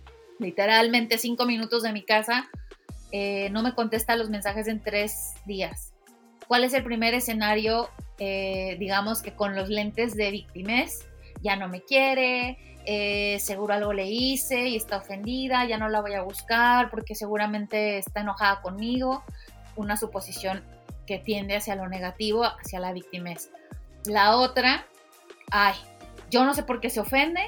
literalmente 0.41 1.17
cinco 1.17 1.45
minutos 1.45 1.83
de 1.83 1.93
mi 1.93 2.03
casa, 2.03 2.49
eh, 3.11 3.49
no 3.51 3.61
me 3.61 3.73
contesta 3.73 4.15
los 4.15 4.29
mensajes 4.29 4.67
en 4.67 4.81
tres 4.81 5.33
días. 5.45 5.93
¿Cuál 6.47 6.63
es 6.63 6.73
el 6.73 6.83
primer 6.83 7.13
escenario? 7.13 7.89
Eh, 8.19 8.75
digamos 8.79 9.21
que 9.21 9.33
con 9.33 9.55
los 9.55 9.69
lentes 9.69 10.15
de 10.15 10.31
víctimas, 10.31 11.05
ya 11.41 11.55
no 11.55 11.67
me 11.67 11.81
quiere, 11.81 12.57
eh, 12.85 13.37
seguro 13.39 13.73
algo 13.73 13.93
le 13.93 14.09
hice 14.09 14.67
y 14.67 14.75
está 14.75 14.97
ofendida, 14.97 15.65
ya 15.65 15.77
no 15.77 15.87
la 15.89 16.01
voy 16.01 16.13
a 16.13 16.23
buscar 16.23 16.89
porque 16.89 17.15
seguramente 17.15 17.97
está 17.97 18.21
enojada 18.21 18.61
conmigo. 18.61 19.23
Una 19.75 19.95
suposición 19.95 20.63
que 21.05 21.19
tiende 21.19 21.55
hacia 21.55 21.75
lo 21.75 21.87
negativo, 21.87 22.43
hacia 22.43 22.79
la 22.79 22.91
víctimas. 22.93 23.49
La 24.05 24.35
otra, 24.35 24.85
ay, 25.51 25.75
yo 26.29 26.43
no 26.43 26.53
sé 26.53 26.63
por 26.63 26.81
qué 26.81 26.89
se 26.89 26.99
ofende, 26.99 27.41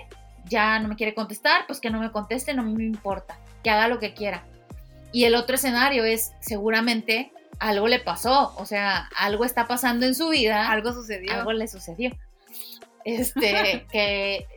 ya 0.46 0.80
no 0.80 0.88
me 0.88 0.96
quiere 0.96 1.14
contestar, 1.14 1.66
pues 1.68 1.80
que 1.80 1.90
no 1.90 2.00
me 2.00 2.12
conteste, 2.12 2.54
no 2.54 2.64
me 2.64 2.84
importa, 2.84 3.38
que 3.64 3.70
haga 3.70 3.88
lo 3.88 4.00
que 4.00 4.14
quiera. 4.14 4.44
Y 5.12 5.26
el 5.26 5.36
otro 5.36 5.56
escenario 5.56 6.04
es, 6.06 6.34
seguramente 6.40 7.32
algo 7.60 7.88
le 7.88 8.00
pasó, 8.00 8.54
o 8.58 8.66
sea, 8.66 9.10
algo 9.16 9.46
está 9.46 9.68
pasando 9.68 10.06
en 10.06 10.16
su 10.16 10.30
vida. 10.30 10.70
Algo 10.70 10.92
sucedió. 10.92 11.34
Algo 11.34 11.54
le 11.54 11.68
sucedió. 11.68 12.12
Este, 13.06 13.86
que, 13.92 14.48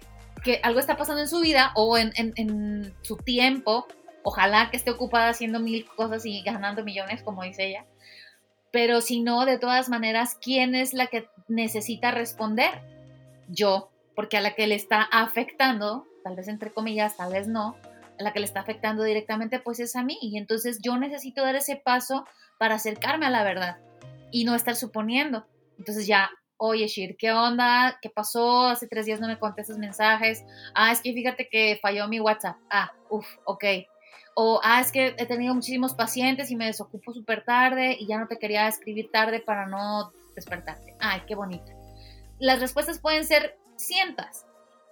que 0.44 0.60
algo 0.62 0.78
está 0.78 0.96
pasando 0.96 1.20
en 1.20 1.26
su 1.26 1.40
vida 1.40 1.72
o 1.74 1.98
en, 1.98 2.12
en 2.14 2.94
su 3.02 3.16
tiempo. 3.16 3.88
Ojalá 4.22 4.70
que 4.70 4.76
esté 4.76 4.92
ocupada 4.92 5.30
haciendo 5.30 5.58
mil 5.58 5.84
cosas 5.84 6.24
y 6.24 6.42
ganando 6.42 6.84
millones, 6.84 7.24
como 7.24 7.42
dice 7.42 7.66
ella. 7.66 7.86
Pero 8.70 9.00
si 9.00 9.20
no, 9.20 9.46
de 9.46 9.58
todas 9.58 9.88
maneras, 9.88 10.38
¿quién 10.40 10.76
es 10.76 10.94
la 10.94 11.08
que 11.08 11.28
necesita 11.48 12.12
responder? 12.12 12.82
Yo, 13.48 13.90
porque 14.16 14.38
a 14.38 14.40
la 14.40 14.54
que 14.54 14.66
le 14.66 14.74
está 14.74 15.02
afectando, 15.02 16.06
tal 16.24 16.34
vez 16.34 16.48
entre 16.48 16.72
comillas, 16.72 17.16
tal 17.16 17.32
vez 17.32 17.46
no, 17.46 17.76
a 18.18 18.22
la 18.22 18.32
que 18.32 18.40
le 18.40 18.46
está 18.46 18.60
afectando 18.60 19.04
directamente, 19.04 19.60
pues 19.60 19.78
es 19.78 19.94
a 19.94 20.02
mí. 20.02 20.18
Y 20.20 20.38
entonces 20.38 20.80
yo 20.82 20.96
necesito 20.96 21.42
dar 21.42 21.54
ese 21.54 21.76
paso 21.76 22.26
para 22.58 22.76
acercarme 22.76 23.26
a 23.26 23.30
la 23.30 23.44
verdad 23.44 23.76
y 24.32 24.44
no 24.44 24.54
estar 24.54 24.74
suponiendo. 24.74 25.46
Entonces 25.78 26.06
ya, 26.06 26.30
oye, 26.56 26.88
Shir, 26.88 27.16
¿qué 27.16 27.30
onda? 27.30 27.98
¿Qué 28.00 28.08
pasó? 28.08 28.66
Hace 28.66 28.88
tres 28.88 29.04
días 29.04 29.20
no 29.20 29.28
me 29.28 29.38
contestas 29.38 29.76
mensajes. 29.76 30.44
Ah, 30.74 30.90
es 30.92 31.02
que 31.02 31.12
fíjate 31.12 31.48
que 31.50 31.78
falló 31.82 32.08
mi 32.08 32.18
WhatsApp. 32.18 32.56
Ah, 32.70 32.92
uff, 33.10 33.28
ok. 33.44 33.64
O, 34.34 34.60
ah, 34.62 34.80
es 34.80 34.92
que 34.92 35.14
he 35.18 35.26
tenido 35.26 35.54
muchísimos 35.54 35.94
pacientes 35.94 36.50
y 36.50 36.56
me 36.56 36.66
desocupo 36.66 37.12
súper 37.12 37.44
tarde 37.44 37.96
y 37.98 38.06
ya 38.06 38.18
no 38.18 38.26
te 38.28 38.38
quería 38.38 38.66
escribir 38.66 39.10
tarde 39.10 39.40
para 39.40 39.66
no 39.66 40.12
despertarte. 40.34 40.94
Ay, 41.00 41.22
qué 41.26 41.34
bonita. 41.34 41.72
Las 42.38 42.60
respuestas 42.60 42.98
pueden 42.98 43.24
ser 43.24 43.58
sientas. 43.76 44.46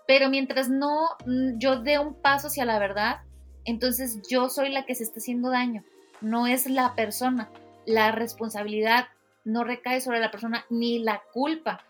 Pero 0.06 0.28
mientras 0.28 0.68
no 0.68 1.08
mm, 1.26 1.58
yo 1.58 1.80
dé 1.80 1.98
un 1.98 2.14
paso 2.14 2.48
hacia 2.48 2.64
la 2.64 2.78
verdad, 2.78 3.20
entonces 3.64 4.20
yo 4.28 4.48
soy 4.50 4.70
la 4.70 4.84
que 4.84 4.94
se 4.94 5.04
está 5.04 5.18
haciendo 5.18 5.50
daño, 5.50 5.82
no 6.20 6.46
es 6.46 6.66
la 6.66 6.94
persona. 6.94 7.50
La 7.86 8.12
responsabilidad 8.12 9.08
no 9.44 9.64
recae 9.64 10.00
sobre 10.00 10.20
la 10.20 10.30
persona 10.30 10.64
ni 10.70 10.98
la 10.98 11.22
culpa. 11.32 11.80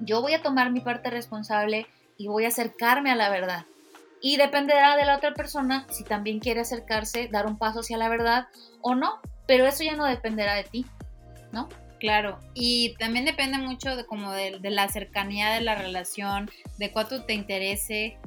Yo 0.00 0.20
voy 0.20 0.34
a 0.34 0.42
tomar 0.42 0.70
mi 0.70 0.80
parte 0.80 1.10
responsable 1.10 1.86
y 2.16 2.28
voy 2.28 2.44
a 2.44 2.48
acercarme 2.48 3.10
a 3.10 3.16
la 3.16 3.30
verdad. 3.30 3.64
Y 4.20 4.36
dependerá 4.36 4.96
de 4.96 5.04
la 5.04 5.16
otra 5.16 5.34
persona 5.34 5.86
si 5.90 6.02
también 6.02 6.40
quiere 6.40 6.60
acercarse, 6.60 7.28
dar 7.30 7.46
un 7.46 7.58
paso 7.58 7.80
hacia 7.80 7.98
la 7.98 8.08
verdad 8.08 8.48
o 8.80 8.94
no. 8.94 9.20
Pero 9.46 9.66
eso 9.66 9.84
ya 9.84 9.94
no 9.94 10.04
dependerá 10.04 10.54
de 10.54 10.64
ti, 10.64 10.86
¿no? 11.52 11.68
Claro, 11.98 12.38
y 12.54 12.94
también 12.98 13.24
depende 13.24 13.58
mucho 13.58 13.96
de 13.96 14.04
como 14.04 14.32
de, 14.32 14.58
la 14.62 14.88
cercanía 14.88 15.50
de 15.50 15.62
la 15.62 15.74
relación, 15.74 16.50
de 16.78 16.90
cuánto 16.92 17.24
te 17.24 17.32
interese, 17.32 18.18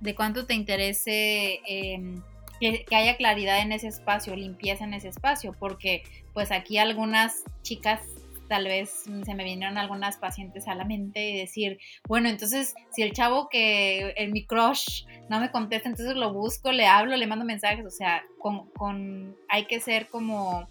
de 0.00 0.14
cuánto 0.14 0.44
te 0.44 0.54
interese 0.54 1.60
em, 1.66 2.22
que, 2.60 2.84
haya 2.94 3.16
claridad 3.16 3.60
en 3.60 3.72
ese 3.72 3.88
espacio, 3.88 4.36
limpieza 4.36 4.84
en 4.84 4.92
ese 4.92 5.08
espacio, 5.08 5.54
porque 5.58 6.02
pues 6.34 6.52
aquí 6.52 6.76
algunas 6.76 7.44
chicas 7.62 8.02
tal 8.46 8.66
vez 8.66 9.04
se 9.24 9.34
me 9.34 9.42
vinieron 9.42 9.78
algunas 9.78 10.18
pacientes 10.18 10.68
a 10.68 10.74
la 10.74 10.84
mente 10.84 11.30
y 11.30 11.38
decir, 11.38 11.78
bueno, 12.06 12.28
entonces 12.28 12.74
si 12.92 13.02
el 13.02 13.12
chavo 13.12 13.48
que 13.48 14.12
en 14.18 14.32
mi 14.32 14.44
crush 14.44 15.06
no 15.30 15.40
me 15.40 15.50
contesta, 15.50 15.88
entonces 15.88 16.14
lo 16.14 16.30
busco, 16.34 16.70
le 16.72 16.86
hablo, 16.86 17.16
le 17.16 17.26
mando 17.26 17.46
mensajes, 17.46 17.86
o 17.86 17.90
sea, 17.90 18.22
con, 18.38 18.68
con 18.72 19.34
hay 19.48 19.64
que 19.64 19.80
ser 19.80 20.08
como 20.08 20.68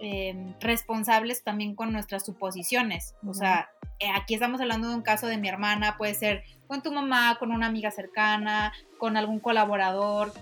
Em, 0.00 0.54
responsables 0.60 1.42
también 1.42 1.74
con 1.74 1.92
nuestras 1.92 2.24
suposiciones. 2.24 3.16
O 3.26 3.34
sea, 3.34 3.68
eh, 3.98 4.06
aquí 4.14 4.34
estamos 4.34 4.60
hablando 4.60 4.88
de 4.88 4.94
un 4.94 5.02
caso 5.02 5.26
de 5.26 5.38
mi 5.38 5.48
hermana, 5.48 5.96
puede 5.96 6.14
ser 6.14 6.44
con 6.68 6.82
tu 6.82 6.92
mamá, 6.92 7.36
con 7.40 7.50
una 7.50 7.66
amiga 7.66 7.90
cercana, 7.90 8.72
con 8.98 9.16
algún 9.16 9.40
colaborador, 9.40 10.32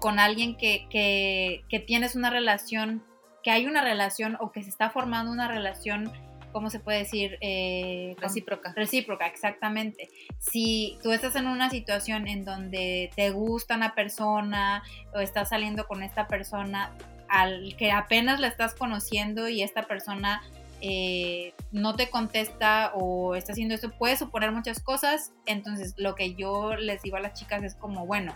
con 0.00 0.18
alguien 0.18 0.56
que, 0.56 0.88
que, 0.90 1.78
tienes 1.78 2.16
una 2.16 2.30
relación, 2.30 3.04
que 3.44 3.52
hay 3.52 3.66
una 3.66 3.82
relación 3.82 4.36
o 4.40 4.50
que 4.50 4.64
se 4.64 4.70
está 4.70 4.90
formando 4.90 5.30
una 5.30 5.46
relación 5.46 6.12
¿cómo 6.50 6.70
se 6.70 6.80
puede 6.80 6.98
decir? 6.98 7.38
Eh, 7.40 8.16
recíproca. 8.18 8.72
Recíproca, 8.74 9.26
exactamente. 9.26 10.08
Si 10.38 10.98
tú 11.02 11.12
estás 11.12 11.36
en 11.36 11.46
una 11.46 11.70
situación 11.70 12.26
en 12.26 12.44
donde 12.44 13.10
te 13.14 13.30
gusta 13.30 13.76
una 13.76 13.94
persona 13.94 14.82
o 15.14 15.20
estás 15.20 15.50
saliendo 15.50 15.86
con 15.86 16.02
esta 16.02 16.26
persona 16.26 16.96
al 17.28 17.76
que 17.76 17.92
apenas 17.92 18.40
la 18.40 18.48
estás 18.48 18.74
conociendo 18.74 19.48
y 19.48 19.62
esta 19.62 19.82
persona 19.82 20.42
eh, 20.80 21.54
no 21.72 21.96
te 21.96 22.08
contesta 22.08 22.92
o 22.94 23.34
está 23.34 23.52
haciendo 23.52 23.74
esto, 23.74 23.90
puede 23.90 24.16
suponer 24.16 24.52
muchas 24.52 24.80
cosas. 24.80 25.32
Entonces, 25.46 25.94
lo 25.96 26.14
que 26.14 26.34
yo 26.34 26.76
les 26.76 27.02
digo 27.02 27.16
a 27.16 27.20
las 27.20 27.34
chicas 27.34 27.62
es 27.64 27.74
como, 27.74 28.06
bueno, 28.06 28.34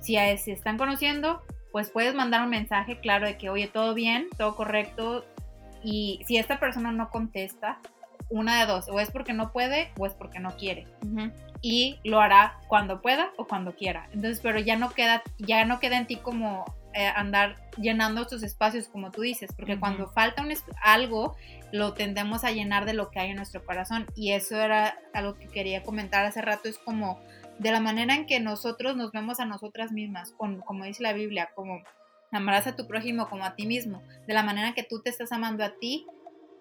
si 0.00 0.14
se 0.14 0.52
están 0.52 0.78
conociendo, 0.78 1.42
pues 1.72 1.90
puedes 1.90 2.14
mandar 2.14 2.42
un 2.42 2.50
mensaje 2.50 2.98
claro 3.00 3.26
de 3.26 3.36
que, 3.36 3.50
oye, 3.50 3.68
todo 3.68 3.94
bien, 3.94 4.28
todo 4.36 4.56
correcto. 4.56 5.24
Y 5.82 6.20
si 6.26 6.38
esta 6.38 6.58
persona 6.58 6.90
no 6.90 7.10
contesta, 7.10 7.78
una 8.28 8.60
de 8.60 8.66
dos, 8.66 8.88
o 8.88 8.98
es 8.98 9.10
porque 9.10 9.32
no 9.32 9.52
puede 9.52 9.92
o 9.98 10.06
es 10.06 10.14
porque 10.14 10.40
no 10.40 10.56
quiere. 10.56 10.86
Y 11.62 11.98
lo 12.04 12.20
hará 12.20 12.58
cuando 12.68 13.00
pueda 13.00 13.30
o 13.36 13.46
cuando 13.46 13.74
quiera. 13.74 14.08
Entonces, 14.12 14.40
pero 14.42 14.58
ya 14.58 14.76
no 14.76 14.90
queda, 14.90 15.22
ya 15.38 15.64
no 15.64 15.78
queda 15.78 15.98
en 15.98 16.06
ti 16.06 16.16
como 16.16 16.64
eh, 16.96 17.12
andar 17.14 17.56
llenando 17.76 18.22
estos 18.22 18.42
espacios 18.42 18.88
como 18.88 19.10
tú 19.10 19.20
dices, 19.20 19.50
porque 19.54 19.78
cuando 19.78 20.08
falta 20.08 20.42
un 20.42 20.52
algo, 20.82 21.36
lo 21.70 21.92
tendemos 21.92 22.42
a 22.42 22.52
llenar 22.52 22.86
de 22.86 22.94
lo 22.94 23.10
que 23.10 23.20
hay 23.20 23.30
en 23.30 23.36
nuestro 23.36 23.64
corazón. 23.64 24.06
Y 24.14 24.32
eso 24.32 24.58
era 24.58 24.98
algo 25.12 25.34
que 25.34 25.48
quería 25.48 25.82
comentar 25.82 26.24
hace 26.24 26.40
rato, 26.40 26.68
es 26.68 26.78
como 26.78 27.20
de 27.58 27.70
la 27.70 27.80
manera 27.80 28.14
en 28.14 28.26
que 28.26 28.40
nosotros 28.40 28.96
nos 28.96 29.12
vemos 29.12 29.40
a 29.40 29.44
nosotras 29.44 29.92
mismas, 29.92 30.32
con, 30.32 30.60
como 30.62 30.84
dice 30.84 31.02
la 31.02 31.12
Biblia, 31.12 31.50
como 31.54 31.82
amarás 32.32 32.66
a 32.66 32.76
tu 32.76 32.86
prójimo 32.86 33.28
como 33.28 33.44
a 33.44 33.54
ti 33.54 33.66
mismo, 33.66 34.02
de 34.26 34.34
la 34.34 34.42
manera 34.42 34.72
que 34.72 34.82
tú 34.82 35.02
te 35.02 35.10
estás 35.10 35.32
amando 35.32 35.64
a 35.64 35.74
ti, 35.78 36.06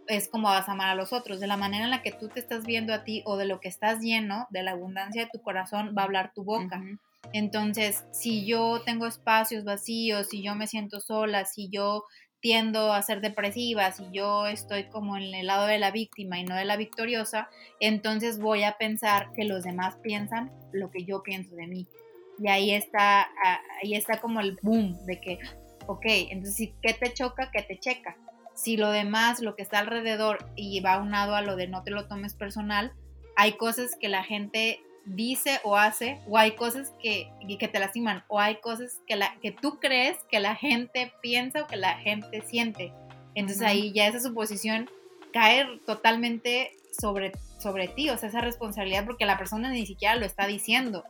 es 0.08 0.28
como 0.28 0.50
vas 0.50 0.70
a 0.70 0.74
amar 0.74 0.90
a 0.90 0.96
los 0.96 1.14
otros, 1.14 1.40
de 1.40 1.48
la 1.48 1.58
manera 1.58 1.86
en 1.86 1.92
la 1.92 2.02
que 2.02 2.12
tú 2.12 2.28
te 2.28 2.40
estás 2.40 2.66
viendo 2.66 2.94
a 2.94 3.04
ti 3.04 3.24
o 3.26 3.38
de 3.38 3.46
lo 3.46 3.60
que 3.60 3.70
estás 3.70 4.00
lleno, 4.02 4.48
de 4.50 4.64
la 4.64 4.72
abundancia 4.72 5.24
de 5.24 5.30
tu 5.32 5.42
corazón, 5.42 5.96
va 5.98 6.04
a 6.04 6.06
hablar 6.06 6.32
tu 6.34 6.44
boca. 6.44 6.82
Entonces, 7.34 8.06
si 8.12 8.46
yo 8.46 8.82
tengo 8.86 9.08
espacios 9.08 9.64
vacíos, 9.64 10.28
si 10.30 10.42
yo 10.42 10.56
me 10.56 10.68
siento 10.68 11.00
sola, 11.00 11.46
si 11.46 11.70
yo 11.70 12.06
tiendo 12.40 12.94
a 12.94 13.02
ser 13.02 13.22
depresiva, 13.22 13.92
si 13.92 14.04
yo 14.12 14.46
estoy 14.46 14.84
como 14.90 15.18
en 15.18 15.34
el 15.34 15.48
lado 15.48 15.66
de 15.66 15.80
la 15.80 15.90
víctima 15.90 16.40
y 16.40 16.44
no 16.44 16.56
de 16.56 16.66
la 16.66 16.78
victoriosa, 16.78 17.50
entonces 17.80 18.40
voy 18.40 18.64
a 18.64 18.78
pensar 18.78 19.32
que 19.34 19.46
los 19.46 19.64
demás 19.64 19.98
piensan 20.04 20.52
lo 20.72 20.92
que 20.92 21.06
yo 21.06 21.24
pienso 21.24 21.56
de 21.56 21.66
mí. 21.66 21.88
Y 22.38 22.48
ahí 22.50 22.72
está, 22.72 23.30
ahí 23.82 23.96
está 23.96 24.22
como 24.22 24.42
el 24.42 24.60
boom 24.62 24.94
de 25.06 25.20
que, 25.20 25.40
ok, 25.88 26.06
entonces, 26.30 26.70
¿qué 26.82 26.94
te 26.94 27.14
choca? 27.14 27.50
¿Qué 27.52 27.64
te 27.64 27.80
checa? 27.80 28.16
Si 28.54 28.78
lo 28.78 28.92
demás, 28.92 29.40
lo 29.40 29.56
que 29.56 29.64
está 29.64 29.80
alrededor 29.80 30.52
y 30.56 30.80
va 30.82 31.00
unado 31.00 31.36
a 31.36 31.42
lo 31.42 31.56
de 31.56 31.68
no 31.68 31.84
te 31.84 31.92
lo 31.92 32.08
tomes 32.08 32.36
personal, 32.36 32.94
hay 33.36 33.54
cosas 33.54 33.96
que 34.00 34.08
la 34.08 34.24
gente 34.24 34.82
dice 35.06 35.60
o 35.64 35.78
hace, 35.78 36.20
o 36.28 36.38
hay 36.38 36.52
cosas 36.52 36.94
que, 37.02 37.30
que 37.60 37.68
te 37.68 37.80
lastiman, 37.80 38.24
o 38.28 38.40
hay 38.40 38.58
cosas 38.58 39.00
que, 39.08 39.16
la, 39.16 39.36
que 39.42 39.52
tú 39.52 39.80
crees 39.80 40.18
que 40.30 40.40
la 40.40 40.56
gente 40.56 41.14
piensa 41.22 41.64
o 41.64 41.68
que 41.68 41.78
la 41.78 41.98
gente 42.00 42.42
siente. 42.42 42.92
Entonces 43.36 43.64
ahí 43.64 43.92
ya 43.94 44.08
esa 44.08 44.20
suposición 44.20 44.90
cae 45.32 45.66
totalmente 45.86 46.72
sobre, 46.98 47.34
sobre 47.60 47.88
ti, 47.88 48.10
o 48.10 48.18
sea, 48.18 48.30
esa 48.30 48.42
responsabilidad 48.42 49.06
porque 49.06 49.26
la 49.26 49.38
persona 49.38 49.70
ni 49.70 49.86
siquiera 49.86 50.16
lo 50.16 50.26
está 50.26 50.48
diciendo. 50.48 51.04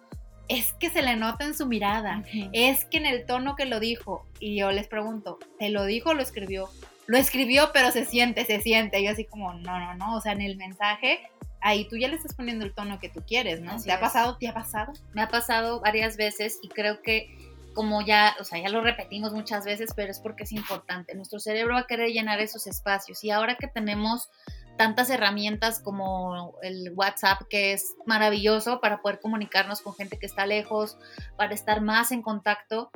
Es 0.47 0.73
que 0.73 0.89
se 0.89 1.01
le 1.01 1.15
nota 1.15 1.45
en 1.45 1.55
su 1.55 1.65
mirada, 1.65 2.23
es 2.53 2.85
que 2.85 2.97
en 2.97 3.07
el 3.07 3.25
tono 3.25 3.55
que 3.55 3.65
lo 3.65 3.79
dijo, 3.79 4.27
y 4.39 4.55
yo 4.57 4.71
les 4.71 4.87
pregunto, 4.87 5.39
¿te 5.57 5.69
lo 5.69 5.85
dijo 5.85 6.11
o 6.11 6.13
lo 6.13 6.21
escribió? 6.21 6.69
Lo 7.07 7.17
escribió, 7.17 7.71
pero 7.73 7.91
se 7.91 8.05
siente, 8.05 8.45
se 8.45 8.61
siente. 8.61 8.99
Y 8.99 9.05
yo 9.05 9.11
así 9.11 9.25
como, 9.25 9.53
no, 9.53 9.79
no, 9.79 9.95
no, 9.95 10.15
o 10.15 10.21
sea, 10.21 10.33
en 10.33 10.41
el 10.41 10.57
mensaje 10.57 11.19
ahí 11.65 11.85
tú 11.85 11.97
ya 11.97 12.07
le 12.07 12.15
estás 12.15 12.35
poniendo 12.35 12.63
el 12.63 12.75
tono 12.75 12.99
que 12.99 13.09
tú 13.09 13.23
quieres, 13.25 13.59
¿no? 13.59 13.81
¿Te 13.81 13.91
ha 13.91 13.99
pasado? 13.99 14.37
¿Te 14.37 14.47
ha 14.47 14.53
pasado? 14.53 14.93
Me 15.13 15.23
ha 15.23 15.29
pasado 15.29 15.81
varias 15.81 16.15
veces 16.15 16.59
y 16.61 16.69
creo 16.69 17.01
que 17.01 17.55
como 17.73 18.03
ya, 18.03 18.35
o 18.39 18.43
sea, 18.43 18.61
ya 18.61 18.69
lo 18.69 18.81
repetimos 18.81 19.33
muchas 19.33 19.65
veces, 19.65 19.89
pero 19.95 20.11
es 20.11 20.19
porque 20.19 20.43
es 20.43 20.51
importante. 20.51 21.15
Nuestro 21.15 21.39
cerebro 21.39 21.73
va 21.73 21.81
a 21.81 21.87
querer 21.87 22.11
llenar 22.11 22.39
esos 22.39 22.67
espacios 22.67 23.23
y 23.23 23.31
ahora 23.31 23.55
que 23.55 23.67
tenemos 23.67 24.29
tantas 24.77 25.09
herramientas 25.09 25.79
como 25.79 26.53
el 26.61 26.93
WhatsApp, 26.95 27.41
que 27.49 27.73
es 27.73 27.95
maravilloso 28.05 28.79
para 28.79 29.01
poder 29.01 29.19
comunicarnos 29.19 29.81
con 29.81 29.95
gente 29.95 30.19
que 30.19 30.27
está 30.27 30.45
lejos, 30.45 30.99
para 31.35 31.55
estar 31.55 31.81
más 31.81 32.11
en 32.11 32.21
contacto. 32.21 32.91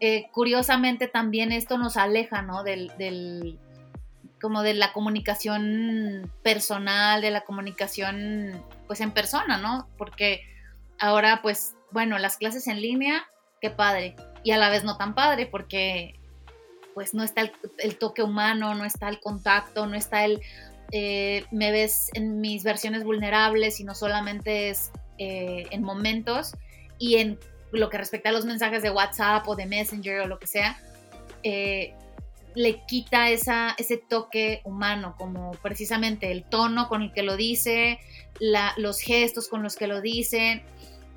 Eh, 0.00 0.28
curiosamente 0.32 1.08
también 1.08 1.52
esto 1.52 1.76
nos 1.76 1.98
aleja, 1.98 2.40
¿no? 2.40 2.62
Del, 2.64 2.90
del, 2.96 3.58
como 4.44 4.62
de 4.62 4.74
la 4.74 4.92
comunicación 4.92 6.30
personal, 6.42 7.22
de 7.22 7.30
la 7.30 7.44
comunicación 7.44 8.62
pues 8.86 9.00
en 9.00 9.10
persona, 9.10 9.56
¿no? 9.56 9.88
Porque 9.96 10.42
ahora 10.98 11.40
pues 11.40 11.72
bueno, 11.92 12.18
las 12.18 12.36
clases 12.36 12.66
en 12.66 12.82
línea, 12.82 13.24
qué 13.62 13.70
padre, 13.70 14.16
y 14.42 14.50
a 14.50 14.58
la 14.58 14.68
vez 14.68 14.84
no 14.84 14.98
tan 14.98 15.14
padre 15.14 15.46
porque 15.46 16.20
pues 16.92 17.14
no 17.14 17.22
está 17.22 17.50
el, 17.78 17.96
toque 17.96 18.22
humano, 18.22 18.74
no 18.74 18.84
está 18.84 19.08
el 19.08 19.18
contacto, 19.18 19.86
no 19.86 19.96
está 19.96 20.26
el 20.26 20.42
eh, 20.92 21.46
me 21.50 21.72
ves 21.72 22.10
en 22.12 22.42
mis 22.42 22.64
versiones 22.64 23.02
vulnerables 23.02 23.80
y 23.80 23.84
no 23.84 23.94
solamente 23.94 24.68
es 24.68 24.90
eh, 25.16 25.64
en 25.70 25.82
momentos 25.82 26.52
y 26.98 27.14
en 27.16 27.38
lo 27.72 27.88
que 27.88 27.96
respecta 27.96 28.28
a 28.28 28.32
los 28.32 28.44
mensajes 28.44 28.82
de 28.82 28.90
WhatsApp 28.90 29.48
o 29.48 29.56
de 29.56 29.64
Messenger 29.64 30.20
o 30.20 30.26
lo 30.26 30.38
que 30.38 30.46
sea, 30.46 30.78
eh, 31.44 31.94
le 32.54 32.84
quita 32.86 33.30
esa, 33.30 33.74
ese 33.78 33.96
toque 33.96 34.60
humano, 34.64 35.14
como 35.18 35.52
precisamente 35.62 36.30
el 36.30 36.44
tono 36.44 36.88
con 36.88 37.02
el 37.02 37.12
que 37.12 37.22
lo 37.22 37.36
dice, 37.36 37.98
los 38.76 39.00
gestos 39.00 39.48
con 39.48 39.62
los 39.62 39.76
que 39.76 39.86
lo 39.86 40.00
dicen. 40.00 40.62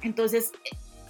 Entonces, 0.02 0.52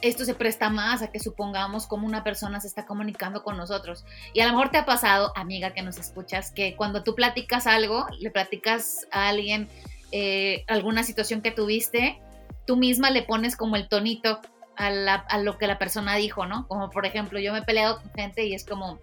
esto 0.02 0.26
se 0.26 0.36
presta 0.36 0.70
más 0.70 1.02
a 1.02 1.12
que 1.12 1.20
supongamos 1.20 1.88
cómo 1.88 2.06
una 2.06 2.24
persona 2.24 2.60
se 2.60 2.68
está 2.68 2.86
comunicando 2.86 3.44
con 3.44 3.58
nosotros. 3.58 4.06
Y 4.34 4.42
a 4.42 4.46
lo 4.46 4.52
mejor 4.52 4.70
te 4.70 4.78
ha 4.78 4.86
pasado, 4.86 5.32
amiga 5.36 5.74
que 5.74 5.82
nos 5.82 5.98
escuchas, 5.98 6.52
que 6.52 6.76
cuando 6.76 7.04
tú 7.04 7.16
platicas 7.16 7.66
algo, 7.66 8.06
le 8.20 8.30
platicas 8.30 9.08
a 9.12 9.30
alguien 9.30 9.68
eh, 10.12 10.64
alguna 10.68 11.04
situación 11.04 11.42
que 11.42 11.52
tuviste, 11.52 12.22
tú 12.66 12.78
misma 12.78 13.12
le 13.12 13.24
pones 13.24 13.56
como 13.56 13.76
el 13.76 13.88
tonito 13.88 14.42
a, 14.76 14.88
a 14.88 15.38
lo 15.40 15.58
que 15.58 15.68
la 15.68 15.80
persona 15.80 16.16
dijo, 16.16 16.46
¿no? 16.46 16.68
Como 16.68 16.90
por 16.90 17.06
ejemplo, 17.06 17.40
yo 17.40 17.52
me 17.52 17.60
he 17.60 17.64
peleado 17.64 18.00
con 18.02 18.12
gente 18.14 18.46
y 18.46 18.54
es 18.54 18.66
como, 18.66 19.00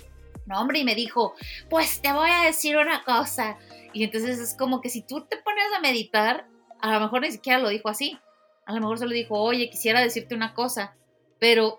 no, 0.46 0.60
hombre, 0.60 0.80
y 0.80 0.84
me 0.84 0.94
dijo, 0.94 1.34
pues 1.70 2.00
te 2.00 2.12
voy 2.12 2.30
a 2.30 2.44
decir 2.44 2.76
una 2.76 3.04
cosa. 3.04 3.56
Y 3.92 4.04
entonces 4.04 4.38
es 4.38 4.54
como 4.54 4.80
que 4.80 4.90
si 4.90 5.02
tú 5.02 5.22
te 5.22 5.36
pones 5.38 5.64
a 5.76 5.80
meditar, 5.80 6.46
a 6.80 6.92
lo 6.92 7.00
mejor 7.00 7.22
ni 7.22 7.30
siquiera 7.30 7.58
lo 7.58 7.68
dijo 7.68 7.88
así. 7.88 8.18
A 8.66 8.74
lo 8.74 8.80
mejor 8.80 8.98
solo 8.98 9.12
dijo, 9.12 9.40
oye, 9.40 9.70
quisiera 9.70 10.00
decirte 10.00 10.34
una 10.34 10.54
cosa. 10.54 10.94
Pero 11.38 11.78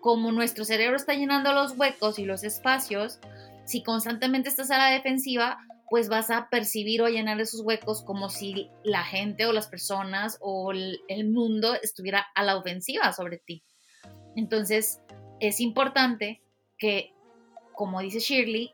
como 0.00 0.32
nuestro 0.32 0.64
cerebro 0.64 0.96
está 0.96 1.14
llenando 1.14 1.52
los 1.52 1.78
huecos 1.78 2.18
y 2.18 2.24
los 2.24 2.44
espacios, 2.44 3.18
si 3.64 3.82
constantemente 3.82 4.50
estás 4.50 4.70
a 4.70 4.78
la 4.78 4.90
defensiva, 4.90 5.58
pues 5.88 6.10
vas 6.10 6.30
a 6.30 6.48
percibir 6.50 7.00
o 7.00 7.08
llenar 7.08 7.40
esos 7.40 7.62
huecos 7.62 8.02
como 8.02 8.28
si 8.28 8.68
la 8.82 9.02
gente 9.02 9.46
o 9.46 9.52
las 9.52 9.68
personas 9.68 10.36
o 10.40 10.72
el, 10.72 11.30
mundo 11.30 11.74
estuviera 11.82 12.26
a 12.34 12.42
la 12.42 12.56
ofensiva 12.56 13.12
sobre 13.12 13.38
ti. 13.38 13.62
Entonces, 14.36 15.00
es 15.40 15.60
importante 15.60 16.42
que 16.76 17.13
como 17.74 18.00
dice 18.00 18.20
Shirley, 18.20 18.72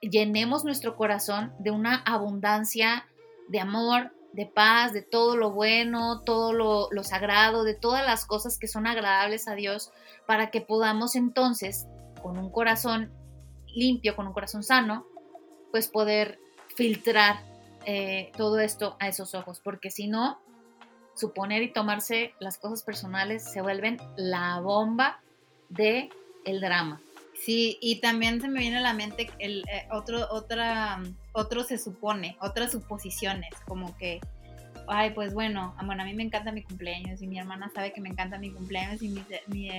llenemos 0.00 0.64
nuestro 0.64 0.96
corazón 0.96 1.52
de 1.58 1.70
una 1.70 2.02
abundancia 2.06 3.06
de 3.48 3.60
amor, 3.60 4.12
de 4.32 4.46
paz, 4.46 4.92
de 4.92 5.02
todo 5.02 5.36
lo 5.36 5.50
bueno, 5.50 6.22
todo 6.22 6.52
lo, 6.52 7.04
sagrado, 7.04 7.64
de 7.64 7.74
todas 7.74 8.04
las 8.04 8.24
cosas 8.24 8.58
que 8.58 8.68
son 8.68 8.86
agradables 8.86 9.48
a 9.48 9.54
Dios, 9.54 9.92
para 10.26 10.50
que 10.50 10.60
podamos 10.60 11.16
entonces, 11.16 11.86
con 12.22 12.38
un 12.38 12.50
corazón 12.50 13.10
limpio, 13.66 14.14
con 14.16 14.26
un 14.26 14.32
corazón 14.32 14.62
sano, 14.62 15.06
pues 15.70 15.88
poder 15.88 16.38
filtrar 16.76 17.42
eh, 17.86 18.30
todo 18.36 18.60
esto 18.60 18.96
a 19.00 19.08
esos 19.08 19.34
ojos, 19.34 19.60
porque 19.62 19.90
si 19.90 20.06
no, 20.06 20.38
suponer 21.14 21.62
y 21.62 21.72
tomarse 21.72 22.34
las 22.38 22.56
cosas 22.58 22.82
personales 22.82 23.44
se 23.44 23.60
vuelven 23.60 23.98
la 24.16 24.60
bomba 24.60 25.20
de 25.68 26.08
el 26.44 26.60
drama. 26.60 27.00
Sí, 27.44 27.78
y 27.80 28.00
también 28.00 28.38
se 28.42 28.48
me 28.48 28.60
viene 28.60 28.76
a 28.76 28.82
la 28.82 28.92
mente 28.92 29.30
el 29.38 29.64
eh, 29.72 29.86
otro, 29.90 30.26
otra, 30.30 31.00
otro 31.32 31.64
se 31.64 31.78
supone, 31.78 32.36
otras 32.38 32.72
suposiciones, 32.72 33.50
como 33.66 33.96
que, 33.96 34.20
ay, 34.86 35.12
pues 35.12 35.32
bueno, 35.32 35.74
ah, 35.78 35.86
bueno, 35.86 36.02
a 36.02 36.04
mí 36.04 36.12
me 36.12 36.22
encanta 36.22 36.52
mi 36.52 36.62
cumpleaños 36.62 37.22
y 37.22 37.26
mi 37.26 37.38
hermana 37.38 37.70
sabe 37.74 37.94
que 37.94 38.02
me 38.02 38.10
encanta 38.10 38.36
mi 38.38 38.52
cumpleaños 38.52 39.02
y 39.02 39.08
mi, 39.08 39.24
mi, 39.46 39.70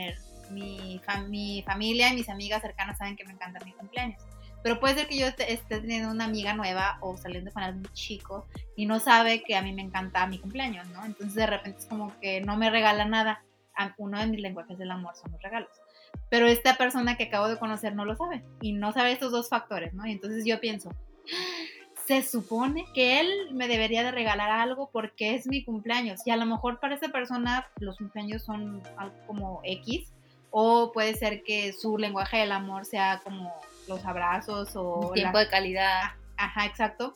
mi, 0.49 1.01
mi 1.29 1.63
familia 1.63 2.11
y 2.11 2.15
mis 2.15 2.29
amigas 2.29 2.63
cercanas 2.63 2.97
saben 2.97 3.15
que 3.15 3.25
me 3.25 3.33
encanta 3.33 3.63
mi 3.63 3.73
cumpleaños. 3.73 4.19
Pero 4.63 4.79
puede 4.79 4.95
ser 4.95 5.07
que 5.07 5.19
yo 5.19 5.27
esté, 5.27 5.61
teniendo 5.67 6.09
una 6.09 6.25
amiga 6.25 6.55
nueva 6.55 6.97
o 7.01 7.15
saliendo 7.15 7.51
con 7.51 7.61
algún 7.61 7.85
chico 7.93 8.47
y 8.75 8.87
no 8.87 8.99
sabe 8.99 9.43
que 9.43 9.55
a 9.55 9.61
mí 9.61 9.71
me 9.71 9.83
encanta 9.83 10.25
mi 10.25 10.39
cumpleaños, 10.39 10.87
¿no? 10.89 11.05
Entonces 11.05 11.35
de 11.35 11.45
repente 11.45 11.79
es 11.79 11.85
como 11.85 12.19
que 12.19 12.41
no 12.41 12.57
me 12.57 12.71
regala 12.71 13.05
nada. 13.05 13.43
Uno 13.97 14.19
de 14.19 14.27
mis 14.27 14.41
lenguajes 14.41 14.77
del 14.77 14.91
amor 14.91 15.15
son 15.15 15.31
los 15.31 15.41
regalos 15.41 15.80
pero 16.31 16.47
esta 16.47 16.77
persona 16.77 17.17
que 17.17 17.25
acabo 17.25 17.49
de 17.49 17.59
conocer 17.59 17.93
no 17.93 18.05
lo 18.05 18.15
sabe 18.15 18.41
y 18.61 18.71
no 18.71 18.93
sabe 18.93 19.11
estos 19.11 19.33
dos 19.33 19.49
factores, 19.49 19.93
¿no? 19.93 20.07
Y 20.07 20.13
entonces 20.13 20.45
yo 20.45 20.61
pienso, 20.61 20.89
se 22.07 22.23
supone 22.23 22.85
que 22.93 23.19
él 23.19 23.49
me 23.51 23.67
debería 23.67 24.01
de 24.01 24.11
regalar 24.11 24.49
algo 24.49 24.89
porque 24.93 25.35
es 25.35 25.45
mi 25.45 25.65
cumpleaños. 25.65 26.25
Y 26.25 26.31
a 26.31 26.37
lo 26.37 26.45
mejor 26.45 26.79
para 26.79 26.95
esa 26.95 27.09
persona 27.09 27.67
los 27.79 27.97
cumpleaños 27.97 28.43
son 28.43 28.81
algo 28.95 29.15
como 29.27 29.59
X. 29.65 30.09
O 30.51 30.93
puede 30.93 31.15
ser 31.15 31.43
que 31.43 31.73
su 31.73 31.97
lenguaje 31.97 32.37
del 32.37 32.53
amor 32.53 32.85
sea 32.85 33.19
como 33.25 33.53
los 33.89 34.05
abrazos 34.05 34.71
o... 34.75 35.11
Tiempo 35.13 35.37
de 35.37 35.49
calidad. 35.49 36.11
Ajá, 36.37 36.65
exacto. 36.65 37.13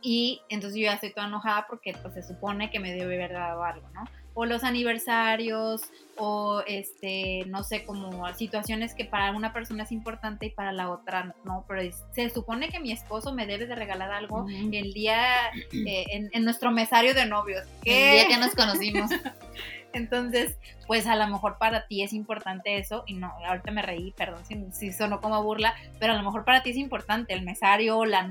Y 0.00 0.40
entonces 0.48 0.80
yo 0.80 0.84
ya 0.84 0.94
estoy 0.94 1.12
toda 1.12 1.26
enojada 1.26 1.66
porque 1.68 1.94
pues 2.00 2.14
se 2.14 2.22
supone 2.22 2.70
que 2.70 2.80
me 2.80 2.94
debe 2.94 3.14
haber 3.14 3.34
dado 3.34 3.62
algo, 3.62 3.86
¿no? 3.90 4.04
O 4.34 4.46
los 4.46 4.64
aniversarios, 4.64 5.82
o 6.16 6.62
este, 6.66 7.44
no 7.46 7.62
sé, 7.62 7.84
como 7.84 8.32
situaciones 8.34 8.94
que 8.94 9.04
para 9.04 9.32
una 9.32 9.52
persona 9.52 9.84
es 9.84 9.92
importante 9.92 10.46
y 10.46 10.50
para 10.50 10.72
la 10.72 10.90
otra 10.90 11.34
no, 11.44 11.64
pero 11.68 11.82
se 12.12 12.30
supone 12.30 12.68
que 12.68 12.80
mi 12.80 12.92
esposo 12.92 13.32
me 13.32 13.46
debe 13.46 13.66
de 13.66 13.74
regalar 13.74 14.12
algo 14.12 14.46
el 14.48 14.92
día, 14.92 15.48
eh, 15.72 16.04
en, 16.10 16.30
en, 16.32 16.44
nuestro 16.44 16.70
mesario 16.70 17.14
de 17.14 17.26
novios. 17.26 17.64
El 17.84 18.12
día 18.12 18.28
que 18.28 18.36
nos 18.38 18.54
conocimos. 18.54 19.10
Entonces, 19.94 20.58
pues 20.86 21.06
a 21.06 21.16
lo 21.16 21.26
mejor 21.28 21.58
para 21.58 21.86
ti 21.86 22.02
es 22.02 22.12
importante 22.12 22.78
eso, 22.78 23.04
y 23.06 23.14
no, 23.14 23.32
ahorita 23.46 23.70
me 23.70 23.82
reí, 23.82 24.12
perdón 24.12 24.42
si, 24.72 24.92
sonó 24.92 25.20
como 25.20 25.42
burla, 25.42 25.74
pero 25.98 26.12
a 26.12 26.16
lo 26.16 26.22
mejor 26.22 26.44
para 26.44 26.62
ti 26.62 26.70
es 26.70 26.76
importante 26.76 27.32
el 27.32 27.42
mesario 27.42 27.98
o, 27.98 28.04
la, 28.04 28.28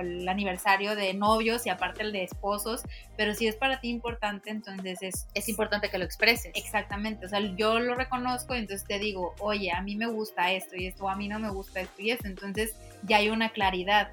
el, 0.00 0.28
aniversario 0.28 0.96
de 0.96 1.14
novios 1.14 1.66
y 1.66 1.70
aparte 1.70 2.02
el 2.02 2.12
de 2.12 2.24
esposos, 2.24 2.82
pero 3.16 3.34
si 3.34 3.46
es 3.46 3.56
para 3.56 3.80
ti 3.80 3.88
importante, 3.88 4.50
entonces 4.50 4.98
es... 5.02 5.26
Es 5.34 5.48
importante 5.48 5.88
que 5.88 5.98
lo 5.98 6.04
expreses. 6.04 6.52
Exactamente, 6.54 7.26
o 7.26 7.28
sea, 7.28 7.40
yo 7.40 7.78
lo 7.78 7.94
reconozco 7.94 8.54
y 8.54 8.58
entonces 8.58 8.86
te 8.86 8.98
digo, 8.98 9.34
oye, 9.40 9.72
a 9.72 9.80
mí 9.82 9.96
me 9.96 10.06
gusta 10.06 10.52
esto 10.52 10.76
y 10.76 10.86
esto, 10.86 11.08
a 11.08 11.16
mí 11.16 11.28
no 11.28 11.38
me 11.38 11.50
gusta 11.50 11.80
esto 11.80 12.00
y 12.00 12.10
esto, 12.10 12.26
entonces 12.26 12.76
ya 13.02 13.18
hay 13.18 13.28
una 13.30 13.50
claridad. 13.50 14.10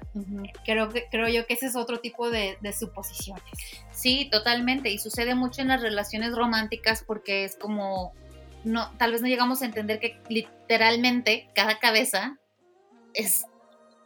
creo, 0.64 0.88
que, 0.88 1.06
creo 1.10 1.28
yo 1.28 1.46
que 1.46 1.54
ese 1.54 1.66
es 1.66 1.76
otro 1.76 2.00
tipo 2.00 2.30
de, 2.30 2.58
de 2.60 2.72
suposiciones. 2.72 3.44
Sí, 3.92 4.28
totalmente, 4.30 4.90
y 4.90 4.98
sucede 4.98 5.34
mucho 5.34 5.62
en 5.62 5.68
las 5.68 5.82
relaciones 5.82 6.34
románticas 6.34 7.04
porque 7.06 7.44
es 7.44 7.56
como, 7.56 8.12
no, 8.64 8.90
tal 8.98 9.12
vez 9.12 9.22
no 9.22 9.28
llegamos 9.28 9.62
a 9.62 9.66
entender 9.66 10.00
que 10.00 10.20
literalmente 10.28 11.48
cada 11.54 11.78
cabeza 11.78 12.38
es 13.14 13.44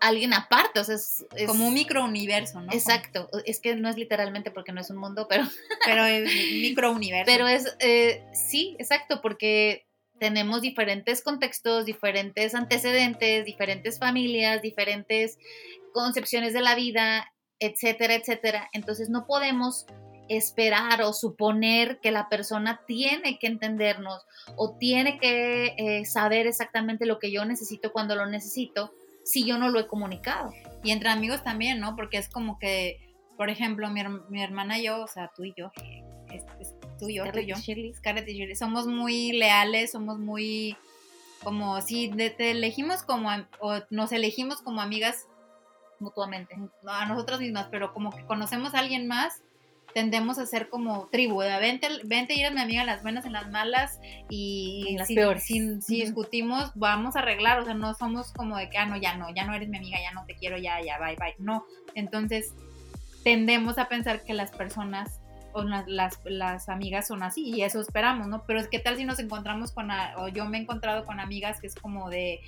alguien 0.01 0.35
aparte, 0.35 0.81
o 0.81 0.85
sea, 0.85 0.97
es, 0.97 1.25
como 1.47 1.67
un 1.67 1.75
microuniverso, 1.75 2.61
¿no? 2.61 2.71
Exacto, 2.73 3.29
es 3.47 3.61
que 3.61 3.75
no 3.75 3.89
es 3.89 3.97
literalmente 3.97 4.51
porque 4.51 4.73
no 4.73 4.83
es 4.83 4.91
un 4.91 4.99
mundo, 4.99 5.27
pero... 5.29 5.45
Pero 5.87 6.05
es 6.05 6.25
microuniverso. 6.25 7.25
Pero 7.33 7.49
es, 7.49 7.75
eh, 7.79 8.23
sí, 8.33 8.77
exacto, 8.79 9.23
porque 9.23 9.87
tenemos 10.19 10.61
diferentes 10.61 11.23
contextos, 11.23 11.85
diferentes 11.85 12.55
antecedentes, 12.55 13.45
diferentes 13.45 13.99
familias, 13.99 14.63
diferentes 14.63 15.39
concepciones 15.93 16.53
de 16.53 16.61
la 16.61 16.75
vida, 16.75 17.33
etcétera, 17.59 18.15
etcétera. 18.15 18.69
Entonces 18.73 19.11
no 19.11 19.27
podemos 19.27 19.87
esperar 20.29 21.03
o 21.03 21.13
suponer 21.13 22.01
que 22.01 22.11
la 22.11 22.29
persona 22.29 22.81
tiene 22.87 23.39
que 23.39 23.47
entendernos 23.47 24.25
o 24.57 24.77
tiene 24.79 25.19
que 25.19 25.75
eh, 25.77 26.05
saber 26.07 26.47
exactamente 26.47 27.07
lo 27.07 27.19
que 27.19 27.31
yo 27.31 27.45
necesito 27.45 27.93
cuando 27.93 28.17
lo 28.17 28.27
necesito 28.27 28.93
si 29.25 29.45
yo 29.47 29.59
no 29.59 29.71
lo 29.71 29.81
he 29.81 29.87
comunicado. 29.87 30.53
Y 30.83 30.91
entre 30.91 31.11
amigos 31.11 31.43
también, 31.43 31.81
¿no? 31.81 31.97
Porque 31.97 32.19
es 32.19 32.29
como 32.29 32.59
que, 32.59 33.15
por 33.37 33.51
ejemplo, 33.51 33.91
mi, 33.91 34.03
mi 34.29 34.43
hermana 34.43 34.79
y 34.79 34.85
yo, 34.85 35.03
o 35.03 35.09
sea, 35.09 35.31
tú 35.35 35.45
y 35.45 35.55
yo, 35.57 35.73
tú 36.99 37.09
y 37.09 37.15
yo, 37.15 37.25
tú 37.31 37.39
y 37.39 37.47
yo, 37.47 37.57
Scarlett 37.57 38.29
y 38.29 38.35
Shirley, 38.35 38.57
somos 38.57 38.87
muy 38.87 39.33
leales, 39.33 39.93
somos 39.93 40.19
muy, 40.19 40.77
como, 41.43 41.81
si 41.81 42.09
te 42.09 42.51
elegimos 42.51 43.03
como, 43.03 43.31
o 43.61 43.81
nos 43.91 44.13
elegimos 44.13 44.63
como 44.63 44.81
amigas 44.81 45.27
mutuamente, 46.01 46.57
a 46.87 47.07
nosotras 47.07 47.41
mismas, 47.41 47.69
pero 47.71 47.93
como 47.93 48.11
que 48.11 48.25
conocemos 48.25 48.75
a 48.75 48.81
alguien 48.81 49.07
más, 49.07 49.43
tendemos 49.95 50.39
a 50.39 50.47
ser 50.47 50.69
como 50.69 51.07
tribu, 51.07 51.41
de 51.41 51.59
vente, 51.61 51.89
vente 52.05 52.35
y 52.35 52.41
eres 52.41 52.53
mi 52.53 52.61
amiga 52.61 52.81
en 52.81 52.89
las 52.89 53.03
buenas, 53.03 53.25
en 53.25 53.33
las 53.33 53.49
malas 53.51 54.01
y 54.29 54.87
en 54.89 54.99
las 54.99 55.07
si, 55.07 55.15
peores. 55.15 55.45
Si, 55.45 55.81
discutimos, 55.89 56.73
vamos 56.75 57.17
a 57.17 57.21
arreglar, 57.21 57.61
o 57.61 57.65
sea, 57.65 57.75
no 57.75 57.95
somos 57.95 58.33
como 58.33 58.57
de 58.57 58.69
que, 58.69 58.77
ah, 58.77 58.87
no, 58.87 58.97
ya 58.97 59.17
no, 59.17 59.33
ya 59.33 59.47
no 59.47 59.55
eres 59.55 59.69
mi 59.69 59.79
amiga, 59.79 59.99
ya 60.01 60.13
no 60.13 60.27
te 60.27 60.35
quiero, 60.35 60.59
ya, 60.59 60.83
ya, 60.83 60.99
bye, 60.99 61.17
bye. 61.17 61.37
No, 61.39 61.65
entonces 61.95 62.53
tendemos 63.23 63.79
a 63.79 63.89
pensar 63.89 64.25
que 64.25 64.35
las 64.35 64.51
personas 64.51 65.21
las, 65.63 66.19
las, 66.25 66.69
amigas 66.69 67.07
son 67.07 67.23
así 67.23 67.51
y 67.51 67.63
eso 67.63 67.81
esperamos, 67.81 68.27
¿no? 68.27 68.45
Pero 68.47 68.61
es 68.61 68.69
que 68.69 68.79
tal 68.79 68.97
si 68.97 69.05
nos 69.05 69.19
encontramos 69.19 69.73
con, 69.73 69.89
o 70.17 70.29
yo 70.29 70.45
me 70.47 70.59
he 70.59 70.61
encontrado 70.63 71.05
con 71.05 71.21
amigas 71.21 71.61
que 71.61 71.69
es 71.69 71.75
como 71.75 72.11
de, 72.11 72.41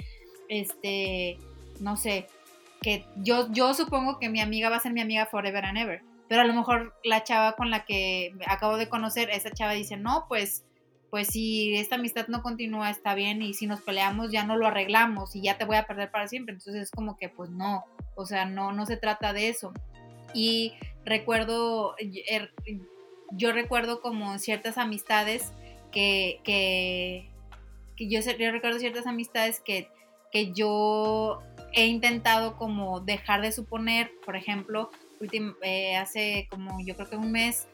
este, 0.49 1.39
no 1.81 1.97
sé, 1.97 2.27
que 2.83 3.05
yo, 3.17 3.51
yo 3.53 3.75
supongo 3.75 4.19
que 4.19 4.29
mi 4.29 4.41
amiga 4.41 4.69
va 4.69 4.77
a 4.77 4.81
ser 4.81 4.93
mi 4.93 5.01
amiga 5.01 5.27
forever 5.27 5.65
and 5.65 5.79
ever 5.79 6.03
pero 6.29 6.43
a 6.43 6.45
lo 6.45 6.55
mejor 6.55 6.95
la 7.05 7.23
chava 7.23 7.53
con 7.53 7.71
la 7.71 7.85
que 7.85 8.35
acabo 8.47 8.77
de 8.77 8.89
conocer, 8.89 9.31
esa 9.31 9.51
chava 9.51 9.73
dice, 9.73 9.97
no, 9.97 10.27
pues, 10.29 10.65
pues 11.11 11.29
si 11.29 11.77
esta 11.77 11.95
amistad 11.97 12.27
no 12.29 12.43
continúa 12.43 12.91
está 12.91 13.15
bien 13.15 13.43
y 13.43 13.55
si 13.55 13.67
nos 13.67 13.81
peleamos 13.81 14.33
ya 14.33 14.45
no 14.45 14.57
lo 14.57 14.67
arreglamos 14.67 15.37
y 15.37 15.41
ya 15.41 15.57
te 15.57 15.65
voy 15.65 15.77
a 15.77 15.87
perder 15.87 16.11
para 16.11 16.27
siempre. 16.29 16.55
Entonces 16.55 16.83
es 16.83 16.91
como 16.91 17.17
que 17.17 17.29
pues 17.29 17.51
no, 17.51 17.85
o 18.17 18.27
sea, 18.27 18.45
no, 18.45 18.73
no 18.73 18.87
se 18.87 18.97
trata 18.97 19.33
de 19.33 19.49
eso. 19.49 19.73
Y 20.35 20.75
recuerdo, 21.05 21.95
er, 21.99 22.53
yo 23.33 23.53
recuerdo 23.53 24.01
como 24.01 24.39
ciertas 24.39 24.79
amistades 24.79 25.53
que, 25.93 26.41
que, 26.45 27.29
yo, 27.99 28.21
yo, 28.21 28.53
recuerdo 28.53 28.79
ciertas 28.79 29.07
amistades 29.07 29.61
que, 29.61 29.89
que 30.31 30.53
yo 30.53 31.43
he 31.73 31.87
intentado 31.87 32.57
como 32.57 33.01
dejar 33.01 33.43
de 33.43 33.53
suponer, 33.53 34.11
por 34.25 34.37
ejemplo, 34.37 34.91
eh, 35.63 35.97
hace 35.97 36.47
como 36.51 36.79
yo 36.85 36.95
creo 36.97 37.09
que 37.09 37.17
un 37.17 37.33
mes, 37.33 37.69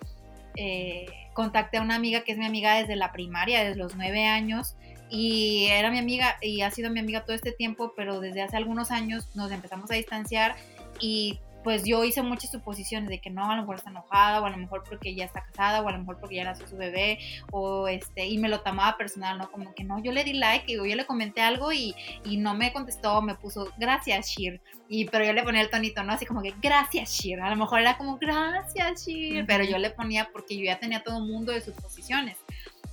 eh, 0.56 1.06
contacté 1.32 1.78
a 1.78 1.82
una 1.82 1.94
amiga 1.94 2.24
que 2.24 2.32
es 2.32 2.38
mi 2.38 2.44
amiga 2.44 2.76
desde 2.76 2.96
la 2.96 3.12
primaria, 3.12 3.64
desde 3.64 3.76
los 3.76 3.96
nueve 3.96 4.26
años, 4.26 4.76
y 5.10 5.66
era 5.70 5.90
mi 5.90 5.98
amiga 5.98 6.36
y 6.40 6.62
ha 6.62 6.70
sido 6.70 6.90
mi 6.90 7.00
amiga 7.00 7.24
todo 7.24 7.34
este 7.34 7.52
tiempo, 7.52 7.92
pero 7.96 8.20
desde 8.20 8.42
hace 8.42 8.56
algunos 8.56 8.90
años 8.90 9.28
nos 9.34 9.50
empezamos 9.50 9.90
a 9.90 9.94
distanciar 9.94 10.56
y 11.00 11.38
pues 11.62 11.84
yo 11.84 12.04
hice 12.04 12.22
muchas 12.22 12.50
suposiciones 12.50 13.08
de 13.08 13.20
que 13.20 13.30
no, 13.30 13.50
a 13.50 13.56
lo 13.56 13.62
mejor 13.62 13.76
está 13.76 13.90
enojada, 13.90 14.40
o 14.40 14.46
a 14.46 14.50
lo 14.50 14.56
mejor 14.56 14.84
porque 14.88 15.14
ya 15.14 15.24
está 15.24 15.42
casada, 15.44 15.80
o 15.80 15.88
a 15.88 15.92
lo 15.92 15.98
mejor 15.98 16.18
porque 16.18 16.36
ya 16.36 16.44
nació 16.44 16.66
su 16.66 16.76
bebé, 16.76 17.18
o 17.50 17.88
este, 17.88 18.26
y 18.26 18.38
me 18.38 18.48
lo 18.48 18.60
tomaba 18.60 18.96
personal, 18.96 19.38
¿no? 19.38 19.50
Como 19.50 19.74
que 19.74 19.84
no, 19.84 20.02
yo 20.02 20.12
le 20.12 20.24
di 20.24 20.34
like, 20.34 20.70
y 20.72 20.76
yo 20.76 20.84
le 20.84 21.06
comenté 21.06 21.40
algo 21.40 21.72
y, 21.72 21.94
y 22.24 22.36
no 22.36 22.54
me 22.54 22.72
contestó, 22.72 23.22
me 23.22 23.34
puso, 23.34 23.72
gracias, 23.78 24.28
Shir, 24.28 24.60
y 24.88 25.06
pero 25.06 25.24
yo 25.24 25.32
le 25.32 25.42
ponía 25.42 25.62
el 25.62 25.70
tonito, 25.70 26.02
¿no? 26.02 26.12
Así 26.12 26.26
como 26.26 26.42
que, 26.42 26.54
gracias, 26.60 27.12
Shir, 27.12 27.40
a 27.40 27.50
lo 27.50 27.56
mejor 27.56 27.80
era 27.80 27.96
como, 27.96 28.18
gracias, 28.18 29.06
Shir, 29.06 29.44
pero 29.46 29.64
yo 29.64 29.78
le 29.78 29.90
ponía 29.90 30.28
porque 30.32 30.56
yo 30.56 30.64
ya 30.64 30.78
tenía 30.78 31.02
todo 31.02 31.18
un 31.18 31.30
mundo 31.30 31.52
de 31.52 31.60
suposiciones. 31.60 32.36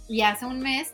Y 0.08 0.22
hace 0.22 0.46
un 0.46 0.60
mes, 0.60 0.94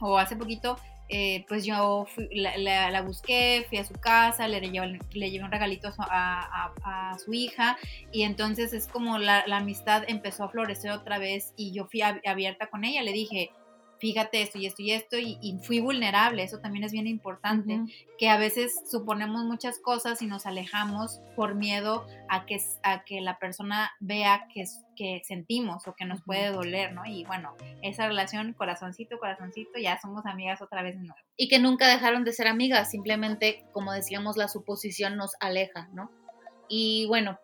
o 0.00 0.16
hace 0.16 0.36
poquito, 0.36 0.78
eh, 1.08 1.44
pues 1.48 1.64
yo 1.64 2.06
la, 2.32 3.00
busqué, 3.02 3.64
fui 3.68 3.78
a 3.78 3.84
su 3.84 3.94
casa, 3.94 4.46
le, 4.46 4.60
llevé, 4.60 4.98
le 5.12 5.30
llevé 5.30 5.44
un 5.44 5.50
regalito 5.50 5.90
a, 5.98 7.16
su 7.24 7.32
hija 7.32 7.78
y 8.12 8.22
entonces 8.22 8.72
es 8.72 8.86
como 8.86 9.18
la, 9.18 9.44
amistad 9.50 10.04
empezó 10.06 10.44
a 10.44 10.50
florecer 10.50 10.90
otra 10.90 11.18
vez 11.18 11.54
y 11.56 11.72
yo 11.72 11.86
fui 11.86 12.02
abierta 12.02 12.68
con 12.68 12.84
ella, 12.84 13.02
le 13.02 13.12
dije, 13.12 13.50
fíjate 13.98 14.42
esto 14.42 14.58
y 14.58 14.66
esto 14.66 14.82
y 14.82 14.92
esto, 14.92 15.16
y, 15.18 15.58
fui 15.62 15.80
vulnerable, 15.80 16.42
eso 16.42 16.58
también 16.58 16.84
es 16.84 16.92
bien 16.92 17.06
importante, 17.06 17.80
que 18.18 18.28
a 18.28 18.38
veces 18.38 18.74
suponemos 18.90 19.44
muchas 19.44 19.78
cosas 19.78 20.22
y 20.22 20.26
nos 20.26 20.46
alejamos 20.46 21.20
por 21.36 21.54
miedo 21.54 22.06
a 22.28 22.46
que, 22.46 22.58
a 22.82 23.04
que 23.04 23.20
la 23.20 23.38
persona 23.38 23.90
vea 24.00 24.46
que, 24.52 24.64
que 24.96 25.22
sentimos 25.24 25.86
o 25.86 25.94
que 25.94 26.04
nos 26.04 26.22
puede 26.22 26.50
doler, 26.50 26.92
¿no? 26.92 27.02
Y 27.06 27.24
bueno, 27.24 27.54
esa 27.82 28.06
relación, 28.06 28.52
corazoncito, 28.52 29.18
corazoncito, 29.18 29.78
ya 29.78 30.00
somos 30.00 30.26
amigas 30.26 30.62
otra 30.62 30.82
vez 30.82 30.96
de 30.96 31.02
nuevo. 31.04 31.20
Y 31.36 31.48
que 31.48 31.58
nunca 31.58 31.88
dejaron 31.88 32.24
de 32.24 32.32
ser 32.32 32.48
amigas, 32.48 32.90
simplemente, 32.90 33.64
como 33.72 33.92
decíamos, 33.92 34.36
la 34.36 34.48
suposición 34.48 35.16
nos 35.16 35.32
aleja, 35.40 35.88
¿no? 35.92 36.10
Y 36.68 37.06
bueno, 37.06 37.38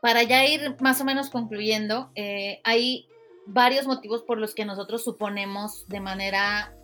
para 0.00 0.22
ya 0.22 0.44
ir 0.46 0.76
más 0.80 1.00
o 1.00 1.04
menos 1.04 1.30
concluyendo, 1.30 2.10
eh, 2.14 2.60
hay 2.64 3.08
varios 3.46 3.86
motivos 3.86 4.22
por 4.22 4.38
los 4.38 4.54
que 4.54 4.64
nosotros 4.64 5.04
suponemos 5.04 5.86
de 5.88 6.00
manera 6.00 6.74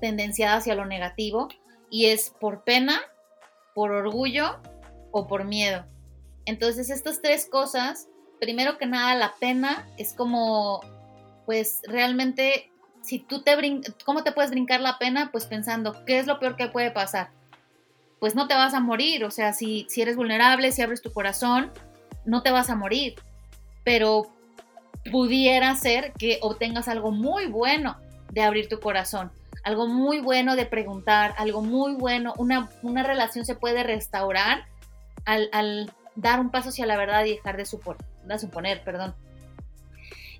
tendenciada 0.00 0.56
hacia 0.56 0.74
lo 0.74 0.86
negativo 0.86 1.48
y 1.90 2.06
es 2.06 2.30
por 2.40 2.64
pena, 2.64 3.00
por 3.74 3.90
orgullo 3.90 4.60
o 5.10 5.26
por 5.26 5.44
miedo. 5.44 5.84
Entonces 6.46 6.90
estas 6.90 7.20
tres 7.20 7.46
cosas, 7.48 8.08
primero 8.40 8.78
que 8.78 8.86
nada 8.86 9.14
la 9.14 9.34
pena 9.38 9.88
es 9.98 10.14
como, 10.14 10.80
pues 11.46 11.82
realmente, 11.86 12.70
si 13.02 13.18
tú 13.18 13.42
te 13.42 13.54
brincas, 13.56 13.94
¿cómo 14.04 14.24
te 14.24 14.32
puedes 14.32 14.50
brincar 14.50 14.80
la 14.80 14.98
pena? 14.98 15.30
Pues 15.30 15.46
pensando, 15.46 16.04
¿qué 16.06 16.18
es 16.18 16.26
lo 16.26 16.38
peor 16.38 16.56
que 16.56 16.68
puede 16.68 16.90
pasar? 16.90 17.30
Pues 18.18 18.34
no 18.34 18.48
te 18.48 18.54
vas 18.54 18.74
a 18.74 18.80
morir, 18.80 19.24
o 19.24 19.30
sea, 19.30 19.52
si, 19.52 19.86
si 19.88 20.02
eres 20.02 20.16
vulnerable, 20.16 20.72
si 20.72 20.82
abres 20.82 21.02
tu 21.02 21.12
corazón, 21.12 21.72
no 22.24 22.42
te 22.42 22.50
vas 22.50 22.68
a 22.70 22.76
morir. 22.76 23.14
Pero 23.84 24.30
pudiera 25.10 25.74
ser 25.76 26.12
que 26.12 26.38
obtengas 26.42 26.88
algo 26.88 27.10
muy 27.10 27.46
bueno 27.46 27.96
de 28.32 28.42
abrir 28.42 28.68
tu 28.68 28.80
corazón, 28.80 29.30
algo 29.64 29.86
muy 29.86 30.20
bueno 30.20 30.56
de 30.56 30.66
preguntar, 30.66 31.34
algo 31.38 31.62
muy 31.62 31.94
bueno, 31.94 32.34
una, 32.36 33.02
relación 33.02 33.44
se 33.44 33.54
puede 33.54 33.82
restaurar 33.82 34.66
al, 35.24 35.92
dar 36.16 36.40
un 36.40 36.50
paso 36.50 36.70
hacia 36.70 36.86
la 36.86 36.96
verdad 36.96 37.24
y 37.24 37.30
dejar 37.30 37.56
de, 37.56 37.64
de 38.24 38.38
suponer, 38.38 38.82
perdón. 38.84 39.14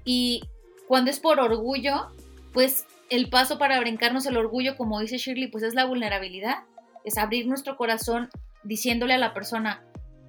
Y 0.04 0.42
cuando 0.88 1.10
es 1.10 1.20
por 1.20 1.40
orgullo, 1.40 2.08
pues 2.52 2.86
el 3.10 3.28
paso 3.28 3.58
para 3.58 3.78
brincarnos 3.80 4.26
el 4.26 4.36
orgullo, 4.36 4.76
como 4.76 5.00
dice 5.00 5.18
Shirley, 5.18 5.48
pues 5.48 5.64
es 5.64 5.74
la 5.74 5.84
vulnerabilidad, 5.84 6.58
es 7.04 7.18
abrir 7.18 7.46
nuestro 7.46 7.76
corazón 7.76 8.28
diciéndole 8.62 9.14
a 9.14 9.18
la 9.18 9.34
persona, 9.34 9.82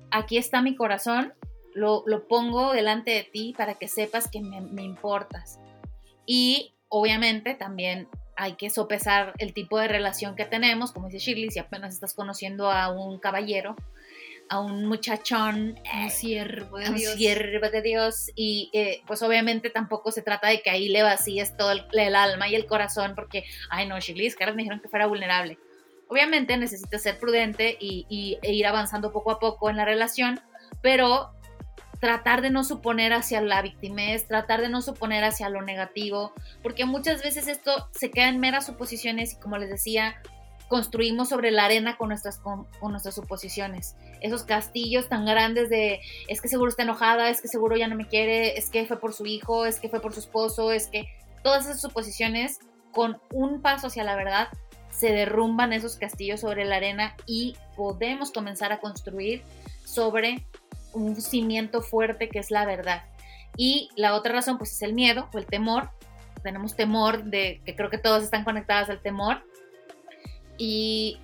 aquí 0.09 0.37
está 0.37 0.61
mi 0.61 0.75
corazón, 0.75 1.33
lo, 1.73 2.03
pongo 2.27 2.73
delante 2.73 3.11
de 3.11 3.23
ti 3.23 3.53
para 3.57 3.75
que 3.75 3.87
sepas 3.87 4.29
que 4.29 4.41
me, 4.41 4.61
me 4.61 4.83
importas. 4.83 5.59
Y 6.25 6.73
obviamente 6.89 7.55
también 7.55 8.07
hay 8.35 8.53
que 8.53 8.69
sopesar 8.69 9.33
el 9.37 9.53
tipo 9.53 9.77
de 9.77 9.87
relación 9.87 10.35
que 10.35 10.45
tenemos, 10.45 10.91
como 10.91 11.07
dice 11.07 11.19
Shirley, 11.19 11.51
si 11.51 11.59
apenas 11.59 11.93
estás 11.93 12.13
conociendo 12.13 12.71
a 12.71 12.89
un 12.89 13.19
caballero, 13.19 13.75
a 14.49 14.59
un 14.59 14.85
muchachón, 14.85 15.79
un 15.93 16.09
siervo 16.09 16.77
de 16.77 16.89
un 16.89 16.95
Dios. 16.95 17.13
siervo 17.15 17.69
de 17.69 17.81
Dios, 17.81 18.31
y 18.35 18.69
eh, 18.73 19.01
pues 19.07 19.21
obviamente 19.21 19.69
tampoco 19.69 20.11
se 20.11 20.21
trata 20.21 20.49
de 20.49 20.61
que 20.61 20.69
ahí 20.69 20.89
le 20.89 21.03
vacíes 21.03 21.55
todo 21.55 21.71
el, 21.71 22.15
alma 22.15 22.47
y 22.49 22.55
el 22.55 22.65
corazón, 22.65 23.13
porque, 23.15 23.45
ay 23.69 23.87
no, 23.87 23.99
Shirley, 23.99 24.27
es 24.27 24.35
que 24.35 24.43
ahora 24.43 24.55
me 24.55 24.63
dijeron 24.63 24.81
que 24.81 24.89
fuera 24.89 25.05
vulnerable. 25.05 25.57
Obviamente 26.09 26.57
necesitas 26.57 27.03
ser 27.03 27.19
prudente 27.19 27.77
y, 27.79 28.05
y, 28.09 28.37
e 28.41 28.53
ir 28.53 28.65
avanzando 28.65 29.11
poco 29.13 29.31
a 29.31 29.39
poco 29.39 29.69
en 29.69 29.77
la 29.77 29.85
relación, 29.85 30.41
pero 30.81 31.31
tratar 32.01 32.41
de 32.41 32.49
no 32.49 32.63
suponer 32.63 33.13
hacia 33.13 33.41
la 33.41 33.61
victimez, 33.61 34.27
tratar 34.27 34.59
de 34.59 34.69
no 34.69 34.81
suponer 34.81 35.23
hacia 35.23 35.49
lo 35.49 35.61
negativo, 35.61 36.33
porque 36.63 36.85
muchas 36.85 37.23
veces 37.23 37.47
esto 37.47 37.87
se 37.91 38.09
queda 38.09 38.27
en 38.27 38.39
meras 38.39 38.65
suposiciones 38.65 39.33
y 39.33 39.35
como 39.39 39.57
les 39.57 39.69
decía, 39.69 40.15
construimos 40.67 41.29
sobre 41.29 41.51
la 41.51 41.65
arena 41.65 41.97
con 41.97 42.09
nuestras, 42.09 42.39
con, 42.39 42.65
nuestras 42.81 43.13
suposiciones. 43.13 43.95
Esos 44.19 44.43
castillos 44.43 45.09
tan 45.09 45.25
grandes 45.25 45.69
de 45.69 45.99
es 46.27 46.41
que 46.41 46.47
seguro 46.47 46.69
está 46.69 46.83
enojada, 46.83 47.29
es 47.29 47.39
que 47.39 47.47
seguro 47.47 47.77
ya 47.77 47.87
no 47.87 47.95
me 47.95 48.07
quiere, 48.07 48.57
es 48.57 48.71
que 48.71 48.85
fue 48.87 48.99
por 48.99 49.13
su 49.13 49.27
hijo, 49.27 49.67
es 49.67 49.79
que 49.79 49.87
fue 49.87 50.01
por 50.01 50.13
su 50.13 50.21
esposo, 50.21 50.71
es 50.71 50.87
que 50.87 51.05
todas 51.43 51.65
esas 51.65 51.81
suposiciones 51.81 52.59
con 52.91 53.21
un 53.31 53.61
paso 53.61 53.87
hacia 53.87 54.03
la 54.03 54.15
verdad 54.15 54.47
se 54.89 55.11
derrumban 55.11 55.71
esos 55.71 55.97
castillos 55.97 56.39
sobre 56.39 56.65
la 56.65 56.77
arena 56.77 57.15
y 57.27 57.55
podemos 57.75 58.31
comenzar 58.31 58.71
a 58.71 58.79
construir 58.79 59.43
sobre 59.85 60.47
un 60.93 61.19
cimiento 61.21 61.81
fuerte 61.81 62.29
que 62.29 62.39
es 62.39 62.51
la 62.51 62.65
verdad. 62.65 63.03
Y 63.57 63.89
la 63.95 64.15
otra 64.15 64.33
razón 64.33 64.57
pues 64.57 64.71
es 64.71 64.81
el 64.81 64.93
miedo 64.93 65.29
o 65.33 65.37
el 65.37 65.45
temor. 65.45 65.89
Tenemos 66.43 66.75
temor 66.75 67.23
de 67.25 67.61
que 67.65 67.75
creo 67.75 67.89
que 67.89 67.97
todos 67.97 68.23
están 68.23 68.43
conectados 68.43 68.89
al 68.89 69.01
temor. 69.01 69.43
Y 70.57 71.19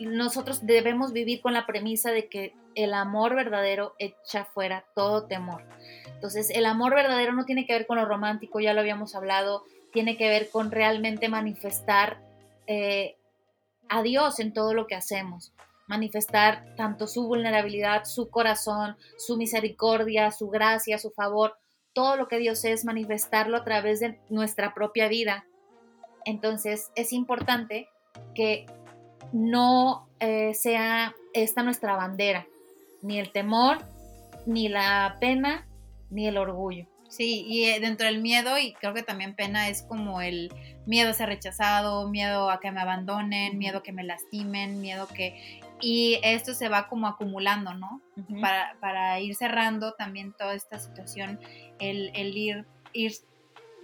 nosotros 0.00 0.66
debemos 0.66 1.12
vivir 1.12 1.40
con 1.40 1.52
la 1.52 1.66
premisa 1.66 2.10
de 2.10 2.28
que 2.28 2.54
el 2.74 2.92
amor 2.92 3.34
verdadero 3.34 3.94
echa 3.98 4.44
fuera 4.44 4.84
todo 4.94 5.26
temor. 5.26 5.64
Entonces, 6.06 6.50
el 6.50 6.66
amor 6.66 6.94
verdadero 6.94 7.32
no 7.32 7.44
tiene 7.44 7.66
que 7.66 7.72
ver 7.72 7.86
con 7.86 7.98
lo 7.98 8.04
romántico, 8.04 8.60
ya 8.60 8.74
lo 8.74 8.80
habíamos 8.80 9.14
hablado, 9.14 9.64
tiene 9.92 10.16
que 10.16 10.28
ver 10.28 10.50
con 10.50 10.70
realmente 10.70 11.28
manifestar 11.28 12.18
eh, 12.66 13.16
a 13.88 14.02
Dios 14.02 14.40
en 14.40 14.52
todo 14.52 14.74
lo 14.74 14.86
que 14.86 14.96
hacemos 14.96 15.52
manifestar 15.86 16.74
tanto 16.76 17.06
su 17.06 17.26
vulnerabilidad, 17.26 18.04
su 18.04 18.30
corazón, 18.30 18.96
su 19.18 19.36
misericordia, 19.36 20.30
su 20.30 20.48
gracia, 20.48 20.98
su 20.98 21.10
favor, 21.10 21.56
todo 21.92 22.16
lo 22.16 22.28
que 22.28 22.38
Dios 22.38 22.64
es, 22.64 22.84
manifestarlo 22.84 23.56
a 23.56 23.64
través 23.64 24.00
de 24.00 24.18
nuestra 24.28 24.74
propia 24.74 25.08
vida. 25.08 25.46
Entonces 26.24 26.90
es 26.96 27.12
importante 27.12 27.88
que 28.34 28.66
no 29.32 30.08
eh, 30.20 30.54
sea 30.54 31.14
esta 31.32 31.62
nuestra 31.62 31.96
bandera, 31.96 32.46
ni 33.02 33.18
el 33.18 33.32
temor, 33.32 33.78
ni 34.46 34.68
la 34.68 35.16
pena, 35.20 35.66
ni 36.10 36.26
el 36.26 36.38
orgullo. 36.38 36.86
Sí, 37.08 37.44
y 37.46 37.66
eh, 37.66 37.80
dentro 37.80 38.06
del 38.06 38.20
miedo, 38.20 38.58
y 38.58 38.74
creo 38.74 38.94
que 38.94 39.02
también 39.02 39.36
pena 39.36 39.68
es 39.68 39.82
como 39.82 40.20
el 40.20 40.52
miedo 40.86 41.10
a 41.10 41.14
ser 41.14 41.28
rechazado, 41.28 42.08
miedo 42.08 42.50
a 42.50 42.60
que 42.60 42.72
me 42.72 42.80
abandonen, 42.80 43.56
miedo 43.58 43.78
a 43.78 43.82
que 43.82 43.92
me 43.92 44.02
lastimen, 44.02 44.80
miedo 44.80 45.06
que 45.06 45.60
y 45.84 46.18
esto 46.22 46.54
se 46.54 46.70
va 46.70 46.88
como 46.88 47.06
acumulando, 47.06 47.74
¿no? 47.74 48.00
para, 48.40 48.74
para, 48.80 49.20
ir 49.20 49.34
cerrando 49.34 49.92
también 49.92 50.32
toda 50.32 50.54
esta 50.54 50.78
situación, 50.78 51.38
el, 51.78 52.10
el 52.14 52.34
ir, 52.34 52.66
ir 52.94 53.12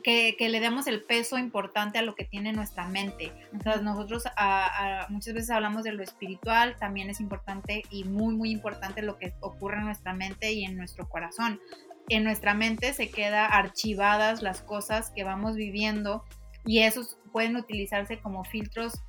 que, 0.02 0.34
que, 0.38 0.48
le 0.48 0.60
demos 0.60 0.86
el 0.86 1.02
peso 1.04 1.36
importante 1.36 1.98
a 1.98 2.02
lo 2.02 2.14
que 2.14 2.24
tiene 2.24 2.54
nuestra 2.54 2.88
mente. 2.88 3.34
Entonces 3.52 3.82
nosotros 3.82 4.24
a, 4.34 5.08
muchas 5.10 5.34
veces 5.34 5.50
hablamos 5.50 5.84
de 5.84 5.92
lo 5.92 6.02
espiritual, 6.02 6.74
también 6.78 7.10
es 7.10 7.20
importante 7.20 7.82
y 7.90 8.04
muy, 8.04 8.34
muy 8.34 8.50
importante 8.50 9.02
lo 9.02 9.18
que 9.18 9.34
ocurre 9.40 9.76
en 9.76 9.84
nuestra 9.84 10.14
mente 10.14 10.52
y 10.52 10.64
en 10.64 10.78
nuestro 10.78 11.06
corazón. 11.06 11.60
En 12.08 12.24
nuestra 12.24 12.54
mente 12.54 12.94
se 12.94 13.10
queda 13.10 13.44
archivadas 13.44 14.40
las 14.40 14.62
cosas 14.62 15.10
que 15.10 15.22
vamos 15.22 15.54
viviendo 15.54 16.24
y 16.64 16.78
esos 16.78 17.18
pueden 17.30 17.56
utilizarse 17.56 18.20
como 18.20 18.42
filtros 18.44 19.02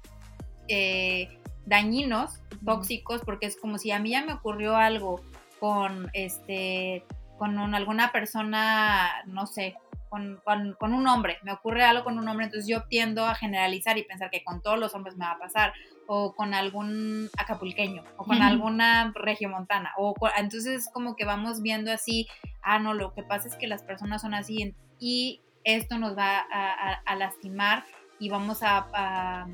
eh, 0.67 1.37
dañinos, 1.65 2.41
tóxicos, 2.65 3.21
porque 3.25 3.45
es 3.45 3.57
como 3.59 3.77
si 3.77 3.91
a 3.91 3.99
mí 3.99 4.11
ya 4.11 4.25
me 4.25 4.33
ocurrió 4.33 4.75
algo 4.75 5.21
con 5.59 6.09
este 6.13 7.05
con 7.37 7.57
alguna 7.57 8.11
persona, 8.11 9.23
no 9.25 9.47
sé, 9.47 9.75
con, 10.11 10.93
un 10.93 11.07
hombre, 11.07 11.37
me 11.41 11.53
ocurre 11.53 11.85
algo 11.85 12.03
con 12.03 12.19
un 12.19 12.27
hombre, 12.27 12.45
entonces 12.45 12.67
yo 12.67 12.83
tiendo 12.83 13.25
a 13.25 13.33
generalizar 13.33 13.97
y 13.97 14.03
pensar 14.03 14.29
que 14.29 14.43
con 14.43 14.61
todos 14.61 14.77
los 14.77 14.93
hombres 14.93 15.15
me 15.15 15.25
va 15.25 15.31
a 15.31 15.39
pasar, 15.39 15.73
o 16.05 16.35
con 16.35 16.53
algún 16.53 17.29
acapulqueño, 17.37 18.03
o 18.17 18.25
con 18.25 18.41
alguna 18.41 19.13
regiomontana, 19.15 19.93
o 19.97 20.13
entonces 20.37 20.89
como 20.93 21.15
que 21.15 21.23
vamos 21.23 21.61
viendo 21.61 21.93
así, 21.93 22.27
ah, 22.61 22.77
no, 22.77 22.93
lo 22.93 23.13
que 23.13 23.23
pasa 23.23 23.47
es 23.47 23.55
que 23.55 23.67
las 23.67 23.83
personas 23.83 24.21
son 24.21 24.33
así 24.33 24.75
y 24.99 25.41
esto 25.63 25.97
nos 25.97 26.17
va 26.17 26.45
a, 26.51 27.15
lastimar 27.15 27.85
y 28.19 28.29
vamos 28.29 28.63
a 28.63 28.87
a, 28.93 29.47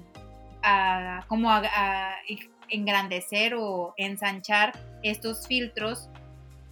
como 1.27 1.51
a, 1.51 2.13
engrandecer 2.69 3.53
o 3.55 3.93
ensanchar 3.95 4.77
estos 5.01 5.47
filtros 5.47 6.09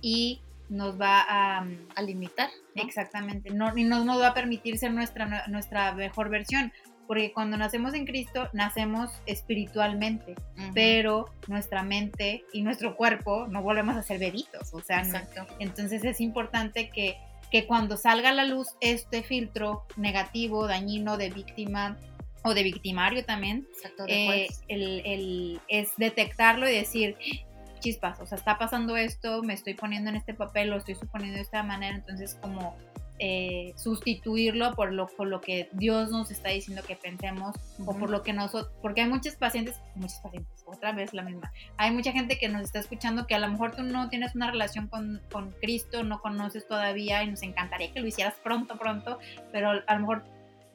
y 0.02 0.42
nos 0.68 1.00
va 1.00 1.22
a, 1.22 1.66
a 1.96 2.02
limitar. 2.02 2.50
Exactamente, 2.76 3.52
no, 3.52 3.76
y 3.78 3.84
no 3.84 4.04
nos 4.04 4.20
va 4.20 4.28
a 4.28 4.34
permitir 4.34 4.78
ser 4.78 4.92
nuestra, 4.92 5.48
nuestra 5.48 5.94
mejor 5.94 6.30
versión, 6.30 6.74
porque 7.08 7.32
cuando 7.32 7.58
nacemos 7.58 7.94
en 7.94 8.06
Cristo, 8.06 8.50
nacemos 8.54 9.12
espiritualmente, 9.26 10.36
pero 10.74 11.30
nuestra 11.48 11.84
mente 11.84 12.44
y 12.52 12.62
nuestro 12.62 12.96
cuerpo 12.96 13.48
no 13.48 13.62
volvemos 13.62 13.96
a 13.96 14.04
ser 14.04 14.20
bebitos, 14.20 14.74
o 14.74 14.82
sea, 14.82 15.04
entonces 15.60 16.04
es 16.04 16.20
importante 16.20 16.90
que, 16.90 17.18
que 17.52 17.68
cuando 17.68 17.98
salga 17.98 18.30
a 18.30 18.34
la 18.34 18.46
luz 18.46 18.70
este 18.82 19.24
filtro 19.24 19.86
negativo, 19.98 20.68
dañino 20.68 21.18
de 21.18 21.30
víctima, 21.30 21.98
o 22.46 22.54
de 22.54 22.62
victimario 22.62 23.26
también, 23.26 23.68
eh, 24.08 24.48
el, 24.68 25.60
es 25.68 25.96
detectarlo 25.98 26.70
y 26.70 26.76
decir, 26.76 27.18
chispas, 27.80 28.20
o 28.20 28.26
sea, 28.28 28.38
está 28.38 28.60
pasando 28.60 28.96
esto, 28.98 29.42
me 29.42 29.54
estoy 29.54 29.74
poniendo 29.74 30.12
en 30.12 30.16
este 30.16 30.36
papel, 30.36 30.70
lo 30.70 30.78
estoy 30.78 30.94
suponiendo 30.94 31.38
de 31.38 31.42
esta 31.42 31.64
manera, 31.64 31.96
entonces 31.96 32.38
como 32.40 32.78
eh, 33.18 33.74
sustituirlo 33.78 34.76
por 34.76 34.94
lo, 34.94 35.08
por 35.08 35.28
lo 35.28 35.42
que 35.42 35.70
Dios 35.72 36.12
nos 36.12 36.30
está 36.30 36.50
diciendo 36.50 36.84
que 36.86 36.96
pensemos 36.96 37.56
o 37.84 37.98
por 37.98 38.12
lo 38.12 38.22
que 38.22 38.32
nosotros, 38.32 38.72
porque 38.80 39.02
hay 39.02 39.10
muchos 39.10 39.36
pacientes, 39.36 39.80
muchos 39.96 40.20
pacientes, 40.20 40.64
otra 40.68 40.92
vez 40.92 41.14
la 41.14 41.24
misma, 41.24 41.52
hay 41.78 41.90
mucha 41.90 42.12
gente 42.12 42.38
que 42.38 42.48
nos 42.48 42.62
está 42.62 42.78
escuchando 42.78 43.26
que 43.26 43.34
a 43.34 43.40
lo 43.40 43.48
mejor 43.48 43.76
tú 43.76 43.82
no 43.82 44.08
tienes 44.10 44.36
una 44.36 44.52
relación 44.52 44.88
con, 44.88 45.20
con 45.32 45.52
Cristo, 45.62 46.04
no 46.04 46.22
conoces 46.22 46.68
todavía 46.68 47.24
y 47.24 47.32
nos 47.32 47.42
encantaría 47.42 47.92
que 47.92 48.02
lo 48.02 48.08
hicieras 48.08 48.36
pronto, 48.44 48.78
pronto, 48.78 49.18
pero 49.52 49.72
a 49.88 49.94
lo 49.96 50.00
mejor 50.00 50.26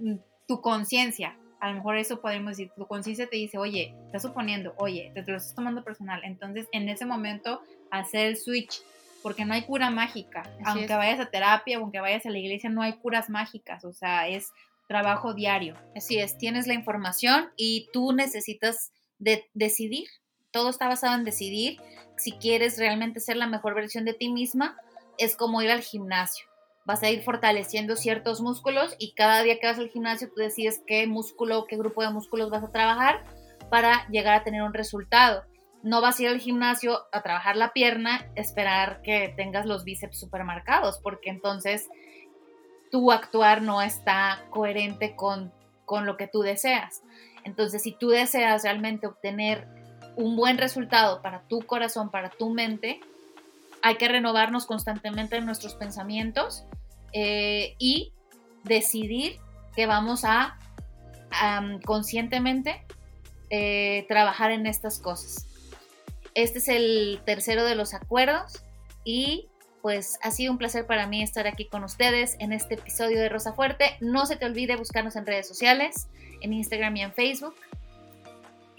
mm, 0.00 0.14
tu 0.48 0.60
conciencia 0.60 1.36
a 1.60 1.68
lo 1.68 1.74
mejor 1.74 1.96
eso 1.96 2.20
podemos 2.20 2.56
decir, 2.56 2.72
tu 2.74 2.86
conciencia 2.86 3.28
te 3.28 3.36
dice, 3.36 3.58
oye, 3.58 3.94
estás 4.06 4.22
suponiendo, 4.22 4.74
oye, 4.78 5.12
te, 5.14 5.22
lo 5.22 5.36
estás 5.36 5.54
tomando 5.54 5.84
personal. 5.84 6.22
Entonces, 6.24 6.66
en 6.72 6.88
ese 6.88 7.04
momento, 7.04 7.62
hacer 7.90 8.26
el 8.26 8.36
switch, 8.38 8.82
porque 9.22 9.44
no 9.44 9.52
hay 9.52 9.62
cura 9.62 9.90
mágica. 9.90 10.42
aunque 10.64 10.94
vayas 10.94 11.20
a 11.20 11.30
terapia 11.30 11.76
aunque 11.76 12.00
vayas 12.00 12.24
a 12.24 12.30
la 12.30 12.38
iglesia, 12.38 12.70
no 12.70 12.82
hay 12.82 12.94
curas 12.94 13.28
mágicas, 13.28 13.84
o 13.84 13.92
sea, 13.92 14.28
es 14.28 14.52
trabajo 14.88 15.34
diario. 15.34 15.76
Así 15.94 16.18
es, 16.18 16.38
tienes 16.38 16.66
la 16.66 16.74
información 16.74 17.50
y 17.56 17.88
tú 17.92 18.12
necesitas 18.12 18.92
de 19.18 19.44
decidir. 19.52 20.08
Todo 20.50 20.70
está 20.70 20.88
basado 20.88 21.14
en 21.14 21.24
decidir. 21.24 21.78
Si 22.16 22.32
quieres 22.32 22.78
realmente 22.78 23.20
ser 23.20 23.36
la 23.36 23.46
mejor 23.46 23.74
versión 23.74 24.04
de 24.04 24.14
ti 24.14 24.30
misma, 24.30 24.76
es 25.18 25.36
como 25.36 25.62
ir 25.62 25.70
al 25.70 25.82
gimnasio 25.82 26.49
vas 26.90 27.04
a 27.04 27.10
ir 27.10 27.22
fortaleciendo 27.22 27.94
ciertos 27.94 28.40
músculos 28.40 28.96
y 28.98 29.12
cada 29.12 29.44
día 29.44 29.60
que 29.60 29.68
vas 29.68 29.78
al 29.78 29.90
gimnasio 29.90 30.28
tú 30.28 30.40
decides 30.40 30.82
qué 30.88 31.06
músculo, 31.06 31.66
qué 31.68 31.76
grupo 31.76 32.02
de 32.02 32.10
músculos 32.10 32.50
vas 32.50 32.64
a 32.64 32.72
trabajar 32.72 33.22
para 33.70 34.08
llegar 34.08 34.34
a 34.34 34.42
tener 34.42 34.62
un 34.62 34.74
resultado. 34.74 35.44
No 35.84 36.00
vas 36.00 36.18
a 36.18 36.24
ir 36.24 36.28
al 36.30 36.40
gimnasio 36.40 36.98
a 37.12 37.22
trabajar 37.22 37.54
la 37.54 37.72
pierna, 37.72 38.26
esperar 38.34 39.02
que 39.02 39.32
tengas 39.36 39.66
los 39.66 39.84
bíceps 39.84 40.18
super 40.18 40.42
marcados, 40.42 40.98
porque 41.00 41.30
entonces 41.30 41.88
tu 42.90 43.12
actuar 43.12 43.62
no 43.62 43.82
está 43.82 44.42
coherente 44.50 45.14
con, 45.14 45.52
con 45.84 46.06
lo 46.06 46.16
que 46.16 46.26
tú 46.26 46.40
deseas. 46.40 47.02
Entonces, 47.44 47.84
si 47.84 47.92
tú 47.92 48.08
deseas 48.08 48.64
realmente 48.64 49.06
obtener 49.06 49.68
un 50.16 50.34
buen 50.34 50.58
resultado 50.58 51.22
para 51.22 51.42
tu 51.42 51.60
corazón, 51.60 52.10
para 52.10 52.30
tu 52.30 52.50
mente, 52.50 52.98
hay 53.80 53.94
que 53.94 54.08
renovarnos 54.08 54.66
constantemente 54.66 55.36
en 55.36 55.46
nuestros 55.46 55.76
pensamientos 55.76 56.66
eh, 57.12 57.74
y 57.78 58.12
decidir 58.64 59.38
que 59.74 59.86
vamos 59.86 60.24
a 60.24 60.56
conscientemente 61.84 62.84
eh, 63.50 64.04
trabajar 64.08 64.50
en 64.50 64.66
estas 64.66 64.98
cosas. 64.98 65.46
Este 66.34 66.58
es 66.58 66.68
el 66.68 67.20
tercero 67.24 67.64
de 67.64 67.74
los 67.74 67.94
acuerdos 67.94 68.64
y 69.04 69.48
pues 69.82 70.18
ha 70.22 70.30
sido 70.30 70.52
un 70.52 70.58
placer 70.58 70.86
para 70.86 71.06
mí 71.06 71.22
estar 71.22 71.46
aquí 71.46 71.66
con 71.66 71.84
ustedes 71.84 72.36
en 72.38 72.52
este 72.52 72.74
episodio 72.74 73.18
de 73.18 73.28
Rosa 73.28 73.52
Fuerte. 73.52 73.96
No 74.00 74.26
se 74.26 74.36
te 74.36 74.44
olvide 74.44 74.76
buscarnos 74.76 75.16
en 75.16 75.26
redes 75.26 75.48
sociales, 75.48 76.08
en 76.42 76.52
Instagram 76.52 76.96
y 76.96 77.02
en 77.02 77.12
Facebook. 77.12 77.54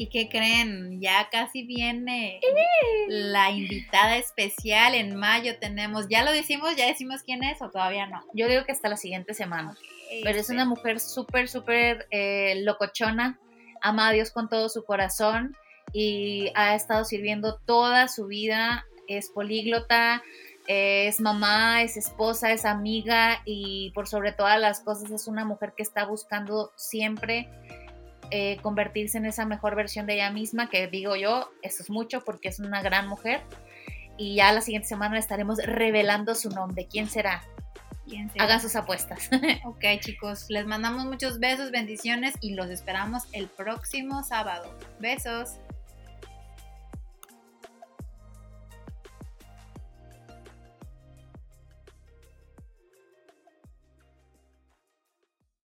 ¿Y 0.01 0.07
qué 0.07 0.29
creen? 0.29 0.99
Ya 0.99 1.29
casi 1.29 1.61
viene 1.61 2.39
la 3.07 3.51
invitada 3.51 4.17
especial. 4.17 4.95
En 4.95 5.15
mayo 5.15 5.59
tenemos, 5.59 6.07
¿ya 6.09 6.23
lo 6.23 6.31
decimos? 6.31 6.75
¿Ya 6.75 6.87
decimos 6.87 7.21
quién 7.23 7.43
es 7.43 7.61
o 7.61 7.69
todavía 7.69 8.07
no? 8.07 8.25
Yo 8.33 8.47
digo 8.47 8.65
que 8.65 8.71
hasta 8.71 8.89
la 8.89 8.97
siguiente 8.97 9.35
semana. 9.35 9.77
Pero 10.23 10.39
es 10.39 10.49
una 10.49 10.65
mujer 10.65 10.99
súper, 10.99 11.47
súper 11.47 12.07
eh, 12.09 12.63
locochona. 12.63 13.37
Ama 13.79 14.07
a 14.07 14.11
Dios 14.11 14.31
con 14.31 14.49
todo 14.49 14.69
su 14.69 14.83
corazón 14.85 15.55
y 15.93 16.51
ha 16.55 16.73
estado 16.73 17.05
sirviendo 17.05 17.59
toda 17.59 18.07
su 18.07 18.25
vida. 18.25 18.87
Es 19.07 19.29
políglota, 19.29 20.23
es 20.65 21.19
mamá, 21.19 21.83
es 21.83 21.95
esposa, 21.95 22.51
es 22.51 22.65
amiga 22.65 23.43
y 23.45 23.91
por 23.93 24.07
sobre 24.07 24.31
todas 24.31 24.59
las 24.59 24.79
cosas 24.79 25.11
es 25.11 25.27
una 25.27 25.45
mujer 25.45 25.73
que 25.77 25.83
está 25.83 26.05
buscando 26.05 26.71
siempre 26.75 27.47
eh, 28.31 28.57
convertirse 28.61 29.17
en 29.17 29.25
esa 29.25 29.45
mejor 29.45 29.75
versión 29.75 30.05
de 30.05 30.15
ella 30.15 30.31
misma, 30.31 30.69
que 30.69 30.87
digo 30.87 31.15
yo, 31.15 31.51
eso 31.61 31.83
es 31.83 31.89
mucho 31.89 32.23
porque 32.23 32.49
es 32.49 32.59
una 32.59 32.81
gran 32.81 33.07
mujer. 33.07 33.41
Y 34.17 34.35
ya 34.35 34.51
la 34.51 34.61
siguiente 34.61 34.87
semana 34.87 35.17
estaremos 35.19 35.59
revelando 35.63 36.35
su 36.35 36.49
nombre. 36.49 36.87
¿Quién 36.89 37.09
será? 37.09 37.43
¿Quién 38.07 38.29
será? 38.31 38.45
Hagan 38.45 38.61
sus 38.61 38.75
apuestas. 38.75 39.29
ok, 39.65 39.83
chicos, 39.99 40.45
les 40.49 40.65
mandamos 40.65 41.05
muchos 41.05 41.39
besos, 41.39 41.71
bendiciones 41.71 42.35
y 42.41 42.53
los 42.53 42.69
esperamos 42.69 43.23
el 43.31 43.47
próximo 43.47 44.23
sábado. 44.23 44.77
Besos. 44.99 45.57